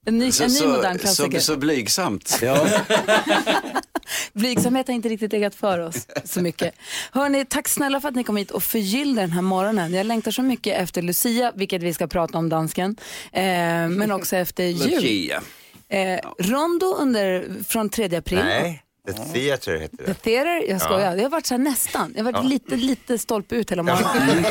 [0.05, 1.39] En ny, Så, en ny så, modern så, klassiker.
[1.39, 2.39] så blygsamt.
[2.41, 2.67] Ja.
[4.33, 6.75] Blygsamhet har inte riktigt legat för oss så mycket.
[7.11, 9.93] Hörni, tack snälla för att ni kom hit och förgyllde den här morgonen.
[9.93, 12.95] Jag längtar så mycket efter Lucia, vilket vi ska prata om dansken,
[13.31, 13.43] eh,
[13.89, 14.91] men också efter jul.
[14.95, 15.41] Lucia.
[15.89, 18.39] Eh, Rondo under, från 3 april.
[18.43, 20.13] Nej, The Theatre heter The det.
[20.13, 20.99] Theater, jag skojar.
[21.11, 21.15] Ja.
[21.15, 22.13] Jag har varit så här nästan.
[22.17, 22.49] Jag har varit Ja.
[22.49, 24.43] lite, lite stolpe ut hela morgonen.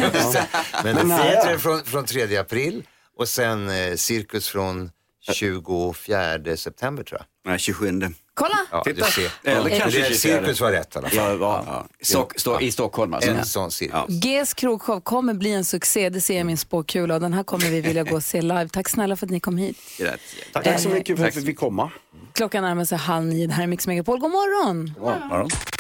[0.85, 2.83] Men Men The är från, från 3 april
[3.19, 4.91] och sen eh, Cirkus från
[5.33, 7.51] 24 september tror jag.
[7.51, 8.01] Nej, 27.
[8.37, 8.59] Kolla!
[8.71, 9.07] Ja, Titta.
[9.45, 10.15] Eller kanske är 24.
[10.15, 11.41] cirkus var rätt i alla fall.
[11.41, 11.87] Ja, ja.
[12.03, 13.31] Stock, stå, I Stockholm alltså.
[13.31, 14.05] En sån cirkus.
[14.09, 17.43] Gs krogshow kommer bli en succé, det ser jag i min spåkula och den här
[17.43, 18.69] kommer vi vilja gå och se live.
[18.69, 19.77] Tack snälla för att ni kom hit.
[19.99, 20.19] Grazie.
[20.53, 21.91] Tack så mycket för Eh, att vi fick komma.
[22.33, 24.19] Klockan närmar sig halv nio, det här är Mix Megapol.
[24.21, 24.95] God morgon!
[25.01, 25.09] Ja.
[25.21, 25.76] Fairytale of New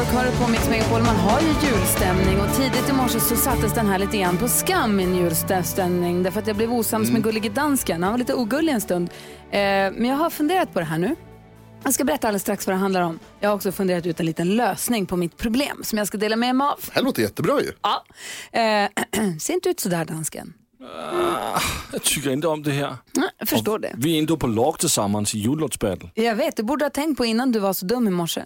[0.00, 1.02] York hör du på Mix Megapol.
[1.02, 4.48] Man har ju julstämning och tidigt i morse så sattes den här lite grann på
[4.48, 8.02] skam min julstämning därför att jag blev osams med gullige dansken.
[8.02, 9.10] Han var lite ogullig en stund.
[9.50, 11.16] Eh, men jag har funderat på det här nu.
[11.84, 13.18] Jag ska berätta alldeles strax vad det handlar om.
[13.40, 16.36] Jag har också funderat ut en liten lösning på mitt problem som jag ska dela
[16.36, 16.80] med mig av.
[16.86, 17.72] Det här låter jättebra ju.
[17.82, 18.04] Ja.
[18.60, 18.88] Eh,
[19.40, 20.52] ser inte ut sådär dansken.
[21.92, 22.96] Jag tycker inte om det här.
[23.12, 23.94] Nej, Jag förstår det.
[23.96, 26.10] Vi är ändå på lag tillsammans i jullåtsbattle.
[26.14, 28.42] Jag vet, du borde ha tänkt på innan du var så dum i morse.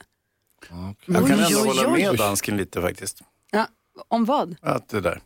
[1.07, 2.03] Jag kan ändå oj, hålla oj.
[2.03, 3.20] med dansken lite faktiskt.
[3.50, 3.66] Ja,
[4.09, 4.57] om vad?
[4.62, 5.20] Att det där.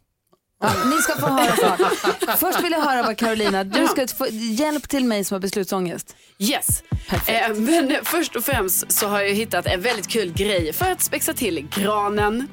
[0.61, 2.39] Ja, ni ska få höra snart.
[2.39, 6.17] Först vill jag höra vad Carolina, du ska få hjälp till mig som har beslutsångest.
[6.39, 6.83] Yes.
[7.27, 11.03] Eh, men först och främst så har jag hittat en väldigt kul grej för att
[11.03, 12.49] spexa till granen.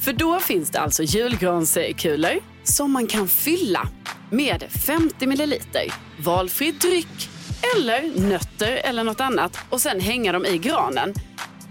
[0.00, 2.32] För då finns det alltså julgranskulor
[2.64, 3.88] som man kan fylla
[4.30, 7.28] med 50 milliliter valfri dryck
[7.76, 11.14] eller nötter eller något annat och sen hänga dem i granen.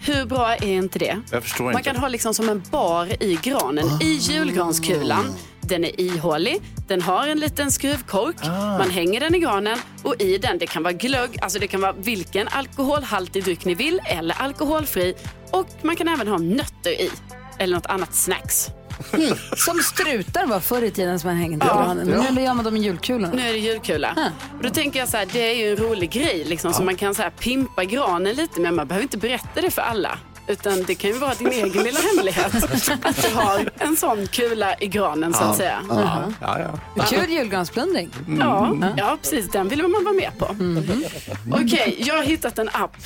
[0.04, 1.22] Hur bra är inte det?
[1.32, 1.84] Jag förstår Man inte.
[1.84, 5.34] kan ha liksom som en bar i granen, i julgranskulan.
[5.62, 8.36] Den är ihålig, den har en liten skruvkork,
[8.78, 11.82] man hänger den i granen och i den, det kan vara glögg, alltså det kan
[11.82, 15.14] vara vilken alkoholhaltig dryck ni vill eller alkoholfri
[15.52, 17.10] och man kan även ha nötter i
[17.58, 18.70] eller något annat snacks.
[19.14, 19.38] Mm.
[19.58, 21.76] Som strutar var förr i tiden som man hängde i Ja.
[21.76, 22.08] granen.
[22.08, 23.32] Men nu gör man dem i julkulorna.
[23.34, 24.32] Nu är det julkula.
[24.58, 26.96] Och då tänker jag så här, det är ju en rolig grej liksom, så man
[26.96, 30.18] kan så här pimpa granen lite men man behöver inte berätta det för alla.
[30.48, 32.56] Utan det kan ju vara din egen lilla hemlighet.
[33.06, 35.82] Att du har en sån kula i granen så att säga.
[35.90, 36.24] Ja.
[36.42, 36.60] Ja,
[36.96, 37.04] ja.
[37.04, 38.10] Kul julgransplundring.
[38.40, 39.50] Ja, ja, precis.
[39.52, 40.56] Den vill man vara med på.
[41.52, 42.98] Okej, jag har hittat en app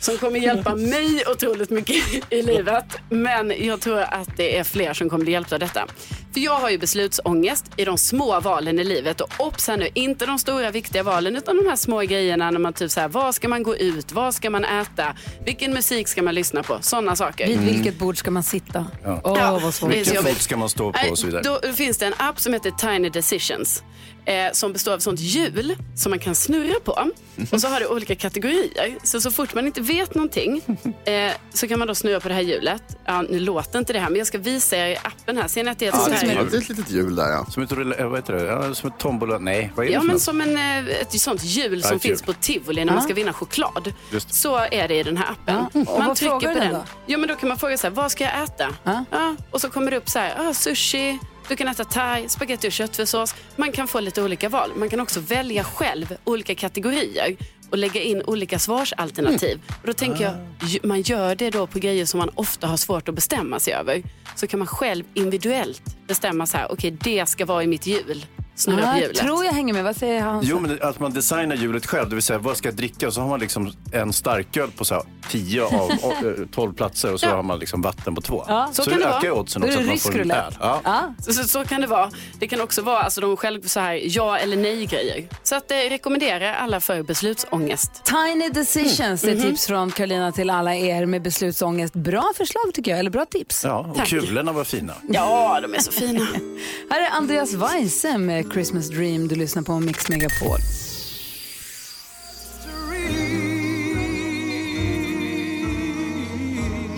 [0.00, 1.96] som kommer hjälpa mig otroligt mycket
[2.32, 2.84] i livet.
[3.10, 5.86] Men jag tror att det är fler som kommer bli hjälpta av detta.
[6.32, 9.20] För jag har ju beslutsångest i de små valen i livet.
[9.20, 12.58] Och obs här nu, inte de stora viktiga valen utan de här små grejerna när
[12.58, 16.08] man typ så här, vad ska man gå ut, vad ska man äta, vilken musik
[16.08, 17.46] ska man lyssna på, sådana saker.
[17.46, 18.86] Vid vilket bord ska man sitta?
[19.04, 19.58] Åh, Ja.
[19.62, 19.90] vad svårt.
[19.90, 21.42] det är så Vilken fot ska man stå på och så vidare.
[21.62, 23.82] Då finns det en app som heter Tiny Decisions.
[24.26, 27.08] Eh, som består av sånt hjul som man kan snurra på.
[27.52, 28.98] Och så har det olika kategorier.
[29.02, 30.62] Så så fort man inte vet någonting
[31.04, 32.82] eh, så kan man då snurra på det här hjulet.
[33.04, 35.48] Ja, nu låter inte det här men jag ska visa er appen här.
[35.48, 36.36] Ser ni att det är ett Ja, sånt det här?
[36.40, 37.46] är Det är ett litet hjul där ja.
[37.50, 38.42] Som ett, rulle- eh, vad heter det?
[38.44, 39.38] Ja, som ett tombola.
[39.38, 40.22] Nej, vad är det Ja, för men något?
[40.22, 42.26] som en, eh, ett sånt hjul som ett finns hjul.
[42.26, 43.92] på tivoli när man ska vinna choklad.
[44.12, 44.34] Just.
[44.34, 45.64] Så är det i den här appen.
[45.72, 45.92] Ja.
[45.92, 46.84] Och vad frågar den då?
[47.06, 48.66] Ja, men då kan man fråga så här, vad ska jag äta?
[48.84, 49.04] Ja.
[49.10, 49.36] Ja.
[49.50, 52.72] Och så kommer det upp så här, ah, sushi, du kan äta thai, spaghetti och
[52.72, 53.34] köttfärssås.
[53.56, 54.70] Man kan få lite olika val.
[54.76, 57.36] Man kan också välja själv olika kategorier
[57.70, 59.60] och lägga in olika svarsalternativ.
[59.80, 60.34] Och då tänker jag,
[60.70, 63.74] ju- man gör det då på grejer som man ofta har svårt att bestämma sig
[63.74, 64.02] över.
[64.36, 68.26] Så kan man själv individuellt bestämma så här, okej det ska vara i mitt hjul.
[68.56, 69.16] snurra på Jag hjulet.
[69.16, 69.84] tror jag hänger med.
[69.84, 70.40] Vad säger han?
[70.46, 73.06] Jo, men att man designar hjulet själv, det vill säga vad ska jag dricka?
[73.06, 77.12] Och så har man liksom en starköl på så här 10 av eh, 12 platser
[77.12, 77.34] och så Ja.
[77.36, 78.44] har man liksom vatten på två.
[78.48, 79.40] Ja, så kan det ökar vara.
[79.40, 80.54] oddsen Då är också det att man får en öl.
[80.60, 81.14] Ja.
[81.18, 82.10] Så, så, så kan det vara.
[82.38, 85.28] Det kan också vara alltså, de själv så här, ja eller nej grejer.
[85.42, 88.04] Så att eh, rekommenderar alla för beslutsångest.
[88.04, 89.42] Tiny decisions, det är Mhm.
[89.44, 91.94] tips från Carolina till alla er med beslutsångest.
[91.94, 93.64] Bra förslag tycker jag, eller bra tips.
[93.64, 94.08] Ja, och Tack.
[94.08, 94.92] kulorna var fina.
[95.08, 96.26] Ja, de är så fina.
[96.90, 99.28] Här är Andreas Weise med Christmas Dream.
[99.28, 100.58] Du lyssnar på Mix Megapol.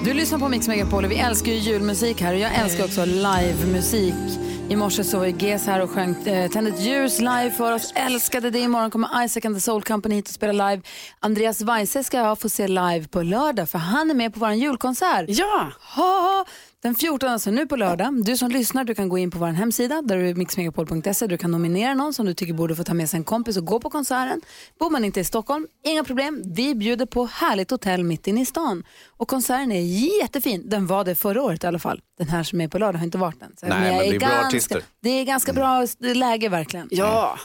[0.05, 3.05] Du lyssnar på Mix Megapol och vi älskar ju julmusik här och jag älskar också
[3.05, 4.15] livemusik.
[4.69, 7.93] I morse så var GES här och sjöng eh, Tänd ett ljus live för oss.
[7.95, 8.59] Älskade det.
[8.59, 10.83] Imorgon kommer Isaac and the Soul Company hit och spela live.
[11.21, 14.53] Andreas Weise ska jag få se live på lördag för han är med på vår
[14.53, 15.25] julkonsert.
[15.29, 15.73] Ja!
[15.81, 16.45] Ha, ha.
[16.87, 18.25] Den 14, alltså nu på lördag.
[18.25, 21.27] Du som lyssnar, du kan gå in på vår hemsida, där är mixmegapol.se.
[21.27, 23.65] Du kan nominera någon som du tycker borde få ta med sig en kompis och
[23.65, 24.41] gå på konserten.
[24.79, 26.43] Bor man inte i Stockholm, inga problem.
[26.47, 28.85] Vi bjuder på härligt hotell mitt inne i stan.
[29.07, 29.81] Och konserten är
[30.21, 30.63] jättefin.
[30.69, 32.01] Den var det förra året i alla fall.
[32.19, 33.53] Den här som är på lördag har inte varit den.
[33.61, 34.83] Så Nej, men det är bra ganska, artister.
[35.03, 36.89] Det är ganska bra läge verkligen.
[36.91, 37.39] Ja.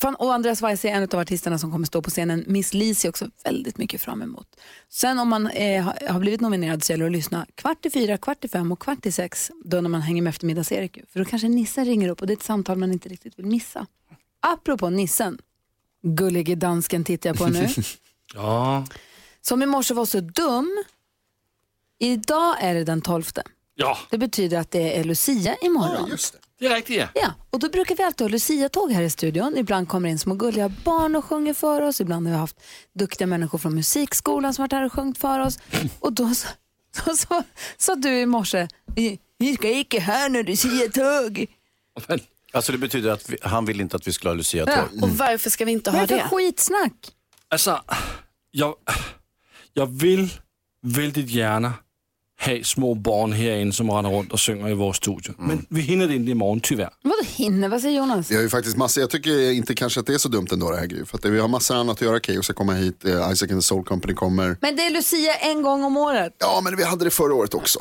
[0.00, 2.44] Fan, och Andreas Weise är en av artisterna som kommer stå på scenen.
[2.46, 4.56] Miss Li ser också väldigt mycket fram emot.
[4.88, 8.18] Sen om man eh, har- blivit nominerad så gäller det att lyssna kvart i fyra,
[8.18, 9.50] kvart i fem och kvart i sex.
[9.64, 10.98] Då när man hänger med eftermiddags-Erik.
[11.12, 13.46] För då kanske Nissen ringer upp och det är ett samtal man inte riktigt vill
[13.46, 13.86] missa.
[14.40, 15.38] Apropå Nissen,
[16.02, 17.68] gullige dansken tittar jag på nu.
[18.34, 18.84] Ja.
[19.40, 20.84] som i morse var så dum.
[21.98, 23.24] Idag är det den 12.
[23.74, 26.10] Ja, Det betyder att det är Lucia imorgon.
[26.10, 26.18] det
[26.66, 27.06] är riktigt ja.
[27.14, 29.56] Ja, och då brukar vi alltid ha Lucia-tåg här i studion.
[29.56, 32.00] Ibland kommer in små gulliga barn och sjunger för oss.
[32.00, 32.56] Ibland har vi haft
[32.98, 35.58] duktiga människor från musikskolan som varit här och sjungit för oss.
[36.00, 36.48] Och då sa
[36.96, 37.42] så, så,
[37.76, 41.46] sa du i morse, "Vi- ska icke ha något Lucia-tåg.
[42.52, 44.74] Alltså det betyder att vi, han vill inte att vi skulle ha Lucia-tåg.
[44.74, 45.02] Ja.
[45.02, 46.20] Och varför ska vi inte Vad ha är det det?
[46.28, 46.92] för skitsnack?
[47.48, 47.80] Alltså,
[48.50, 48.74] jag,
[49.72, 50.28] jag vill
[50.82, 51.72] väldigt gärna
[52.46, 55.34] ha små barn här inne som render runt och sjunger i vår studio.
[55.38, 56.90] Men vi hinner det inte imorgon tyvärr.
[57.02, 57.68] Vadå hinner?
[57.68, 58.30] Vad säger Jonas?
[58.30, 60.70] Vi har ju faktiskt massor, jag tycker inte kanske att det är så dumt ändå
[60.70, 61.04] det här Gry.
[61.04, 62.20] För att vi har massor annat att göra.
[62.20, 64.56] Keyyo ska komma hit, eh, Isaac and the Soul Company kommer.
[64.60, 66.32] Men det är Lucia en gång om året.
[66.38, 67.78] Ja men vi hade det förra året också.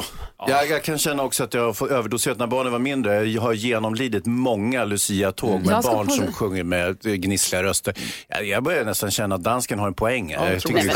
[0.47, 3.23] Jag, jag kan känna också att jag har fått överdoserat när barnen var mindre.
[3.23, 7.63] Jag har genomlidit många Lucia-tåg med Jag ska barn på- som sjunger med eh, gnissliga
[7.63, 7.93] röster.
[8.27, 10.35] Jag, jag börjar nästan känna att dansken har en poäng.
[10.37, 10.45] här.
[10.63, 10.87] jag i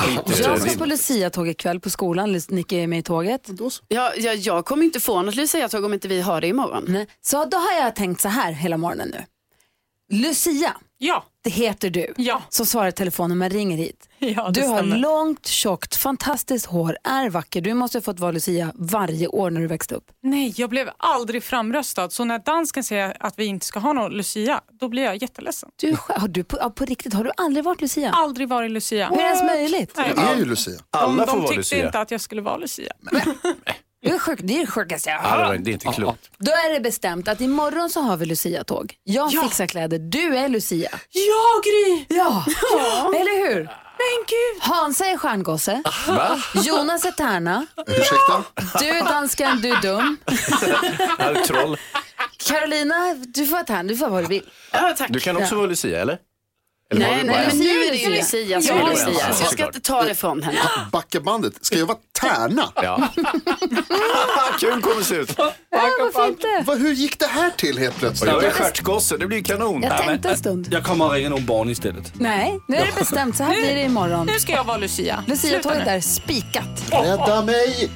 [0.43, 0.69] Jag det.
[0.69, 2.39] ska på Lucia-tåg ikväll på skolan.
[2.49, 3.50] Nicky är med i tåget.
[3.87, 6.85] Ja, ja, jag kommer inte få något Lucia-tåg om inte vi har det imorgon.
[6.87, 7.07] Nej.
[7.21, 9.25] Så då har jag tänkt så här hela morgonen nu.
[10.17, 11.23] Lucia, Ja.
[11.43, 12.13] det heter du.
[12.17, 12.41] Ja.
[12.49, 14.09] Så svarar telefonen när man ringer hit.
[14.19, 14.97] Ja, du har stämmer.
[14.97, 17.61] långt, tjockt, fantastiskt hår, är vacker.
[17.61, 20.11] Du måste ha fått vara Lucia varje år när du växte upp.
[20.23, 22.09] Nej, jag blev aldrig framröstad.
[22.09, 25.69] Så när dansken säger att vi inte ska ha någon Lucia, då blir jag jätteledsen.
[25.75, 28.11] Du, har du på, på riktigt, har du aldrig varit Lucia?
[28.11, 29.07] Aldrig varit Lucia.
[29.09, 29.93] Hur är det ens möjligt?
[29.97, 30.13] Nej.
[30.15, 30.79] Jag är ju Lucia.
[30.89, 31.85] Alla de får de vara tyckte Lucia.
[31.85, 32.93] inte att jag skulle vara Lucia.
[34.03, 35.57] Det är, sjuk, det är det sjukaste jag Ja, har det, hört.
[35.59, 36.29] det är inte klokt.
[36.37, 38.93] Då är det bestämt att imorgon så har vi Lucia-tåg.
[39.03, 39.41] Jag Ja.
[39.41, 40.89] fixar kläder, du är Lucia.
[41.09, 42.05] Ja, Gry!
[42.17, 42.45] Ja,
[43.15, 43.63] eller hur?
[43.63, 44.61] Men gud!
[44.63, 45.83] Hansa är stjärngosse.
[46.07, 46.39] Va?
[46.55, 47.65] Jonas är tärna.
[47.87, 48.43] Ursäkta?
[48.79, 50.17] Du är dansken, du är dum.
[51.19, 51.77] Jag är troll.
[52.47, 54.49] Carolina, du får vara tärna, du får vara vad du vill.
[54.71, 55.07] Ja, tack.
[55.09, 55.57] Du kan också Ja.
[55.57, 56.17] vara Lucia, eller?
[56.91, 57.47] Eller Nej, nej, en?
[57.47, 59.33] men nu är det ju Lucia som är Lucia.
[59.33, 60.59] Så jag ska inte ta det från henne.
[60.91, 62.71] Backa bandet, ska jag vara tärna?
[62.75, 63.07] Ja.
[64.59, 65.33] Kul kommer se ut.
[65.37, 66.47] Ja, varför inte?
[66.65, 68.31] Va, hur gick det här till helt Och plötsligt?
[68.31, 69.83] jag är stjärtgosse, det blir kanon.
[69.83, 70.67] Jag tänkte en stund.
[70.71, 72.11] Jag kommer att ringa någon barn istället.
[72.13, 73.37] Nej, nu är det bestämt.
[73.37, 74.25] Så här blir det imorgon.
[74.27, 75.23] Nu ska jag vara Lucia.
[75.27, 76.83] Lucia-tåget är spikat.
[76.91, 77.89] Rädda mig!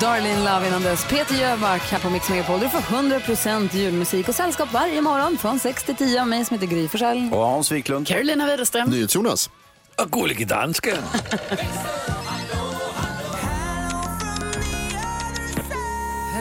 [0.00, 1.04] Darlin Love innan dess.
[1.04, 2.60] Peter Jöback här på Mix Megapol.
[2.60, 6.54] Du får 100% julmusik och sällskap varje morgon från 6 till 10 av mig som
[6.54, 7.30] heter Gry Forssell.
[7.32, 8.06] Och Hans Wiklund.
[8.06, 8.90] Carolina Widerström.
[8.90, 9.50] NyhetsJonas.
[10.02, 10.96] Och gullige dansken.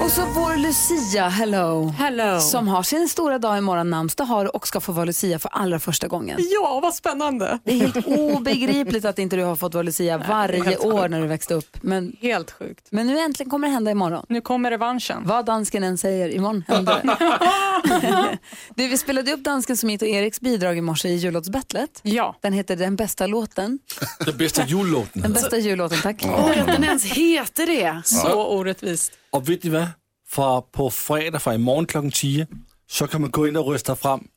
[0.01, 1.87] Och så vår Lucia, hello.
[1.97, 2.39] Hello.
[2.39, 5.79] Som har sin stora dag imorgon, namnsdag har och ska få vara Lucia för allra
[5.79, 6.39] första gången.
[6.53, 7.59] Ja, vad spännande.
[7.63, 11.21] Det är helt obegripligt att inte du har fått vara Lucia varje helt år när
[11.21, 11.77] du växte upp.
[11.81, 12.87] Men, Helt sjukt.
[12.89, 14.25] men nu äntligen kommer det hända imorgon.
[14.29, 15.23] Nu kommer revanschen.
[15.25, 18.37] Vad dansken än säger, imorgon händer det.
[18.75, 21.99] du, vi spelade upp dansken som och Eriks bidrag i morse i jullåtsbattlet.
[22.03, 22.35] Ja.
[22.41, 23.79] Den heter Den bästa låten.
[24.25, 25.21] Den bästa jullåten.
[25.21, 26.25] Den bästa jullåten, tack.
[26.25, 28.01] Åh, den ens heter det.
[28.05, 29.11] Så orättvist.
[29.31, 29.87] Och vet ni vad?
[30.29, 32.47] Fra på fredag, fra imorgon klokken 10,
[32.89, 34.27] så kan man gå in och rösta fram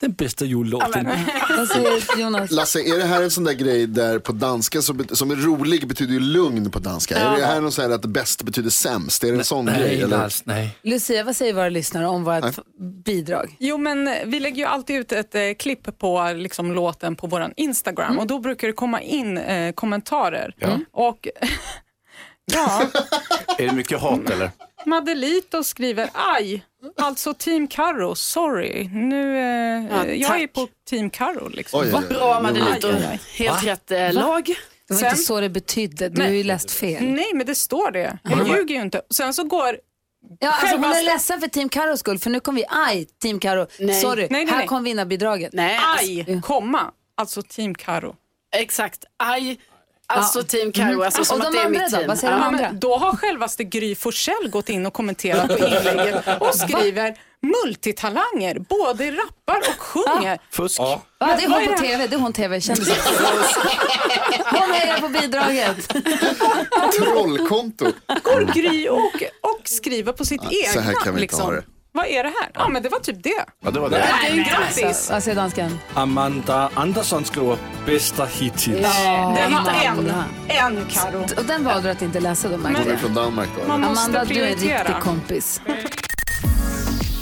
[0.00, 1.08] den bästa jullåten.
[2.18, 2.50] Jonas?
[2.50, 5.88] Lasse, är det här en sån där grej där på danska som, som är rolig
[5.88, 7.16] betyder ju lugn på danska?
[7.18, 9.24] Är det här någon sån här att bäst betyder sämst?
[9.24, 10.02] Är det en sån nej, grej?
[10.02, 10.18] Eller?
[10.18, 10.78] Lars, nej.
[10.82, 12.58] Lucia, vad säger våra lyssnare om vårt f-
[13.04, 13.56] bidrag?
[13.58, 17.52] Jo, men vi lägger ju alltid ut ett eh, klipp på liksom, låten på vår
[17.56, 20.54] Instagram och då brukar det komma in eh, kommentarer.
[20.58, 20.78] Ja.
[20.92, 21.28] Och
[22.52, 22.82] ja,
[23.58, 24.50] Är det mycket hat eller?
[24.86, 26.64] Madelito skriver aj,
[26.96, 28.88] alltså Team Karo, sorry.
[28.88, 30.40] Nu, eh, Ja, jag tack.
[30.40, 31.48] är på Team Karo.
[31.48, 31.80] Liksom.
[31.80, 32.02] Oj, oj.
[32.08, 32.92] Bra Madelito.
[33.32, 34.44] Helt rätt eh, lag.
[34.88, 37.04] Det var Sen- inte så det betydde, du har ju läst fel.
[37.04, 38.18] Nej, men det står det.
[38.24, 39.02] Jag ljuger ju inte.
[39.10, 39.78] Sen så går
[40.40, 43.40] Ja, alltså hon är ledsen för Team Karos skull, för nu kom vi, aj, Team
[43.40, 44.00] Karo, Nej.
[44.00, 44.66] sorry, Nej, nej, här nej.
[44.66, 45.52] kom vinnarbidraget.
[45.52, 48.14] Nej, aj, komma, alltså Team Karo.
[48.56, 49.04] exakt.
[49.16, 49.58] Aj.
[50.12, 51.96] Alltså Team Karo, alltså som Och att de det är mitt då?
[51.96, 52.08] team.
[52.08, 52.46] Vad säger de Ja.
[52.46, 52.62] andra?
[52.62, 58.58] Men då har självaste Gry Forssell gått in och kommenterat på inlägget och skriver multitalanger,
[58.58, 60.38] både rappar och sjunger.
[60.50, 60.80] Fusk?
[60.80, 61.78] Ja, det är vad hon på?
[61.82, 62.94] TV, det är hon TV-kändisen.
[64.50, 65.88] Hon hejar på bidraget.
[66.98, 67.84] Trollkonto.
[68.22, 70.72] Går Gry och, och skriver på sitt egna.
[70.72, 71.40] så här kan vi inte liksom.
[71.42, 71.62] ha det.
[71.98, 72.50] Vad är det här?
[72.54, 73.44] Ja, men det var typ det.
[73.64, 74.04] Ja, det var det.
[74.22, 75.10] Nej, grattis!
[75.10, 75.78] Vad säger dansken?
[75.94, 78.76] Amanda Andersson skriver bästa hittills.
[78.76, 80.24] Det var en, Amanda.
[80.48, 81.22] en Karo.
[81.36, 83.00] Och den valde du att inte läsa då, märkte Hon är jag.
[83.00, 83.68] från Danmark då.
[83.68, 85.60] Man måste Amanda, du är en riktig kompis.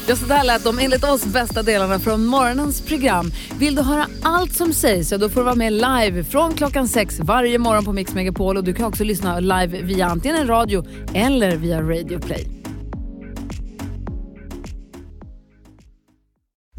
[0.08, 3.32] Ja, så där lät de enligt oss bästa delarna från morgonens program.
[3.58, 6.88] Vill du höra allt som sägs så då får du vara med live från klockan
[6.88, 10.46] sex varje morgon på Mix Megapol och du kan också lyssna live via antingen en
[10.46, 12.55] radio eller via Radio Play.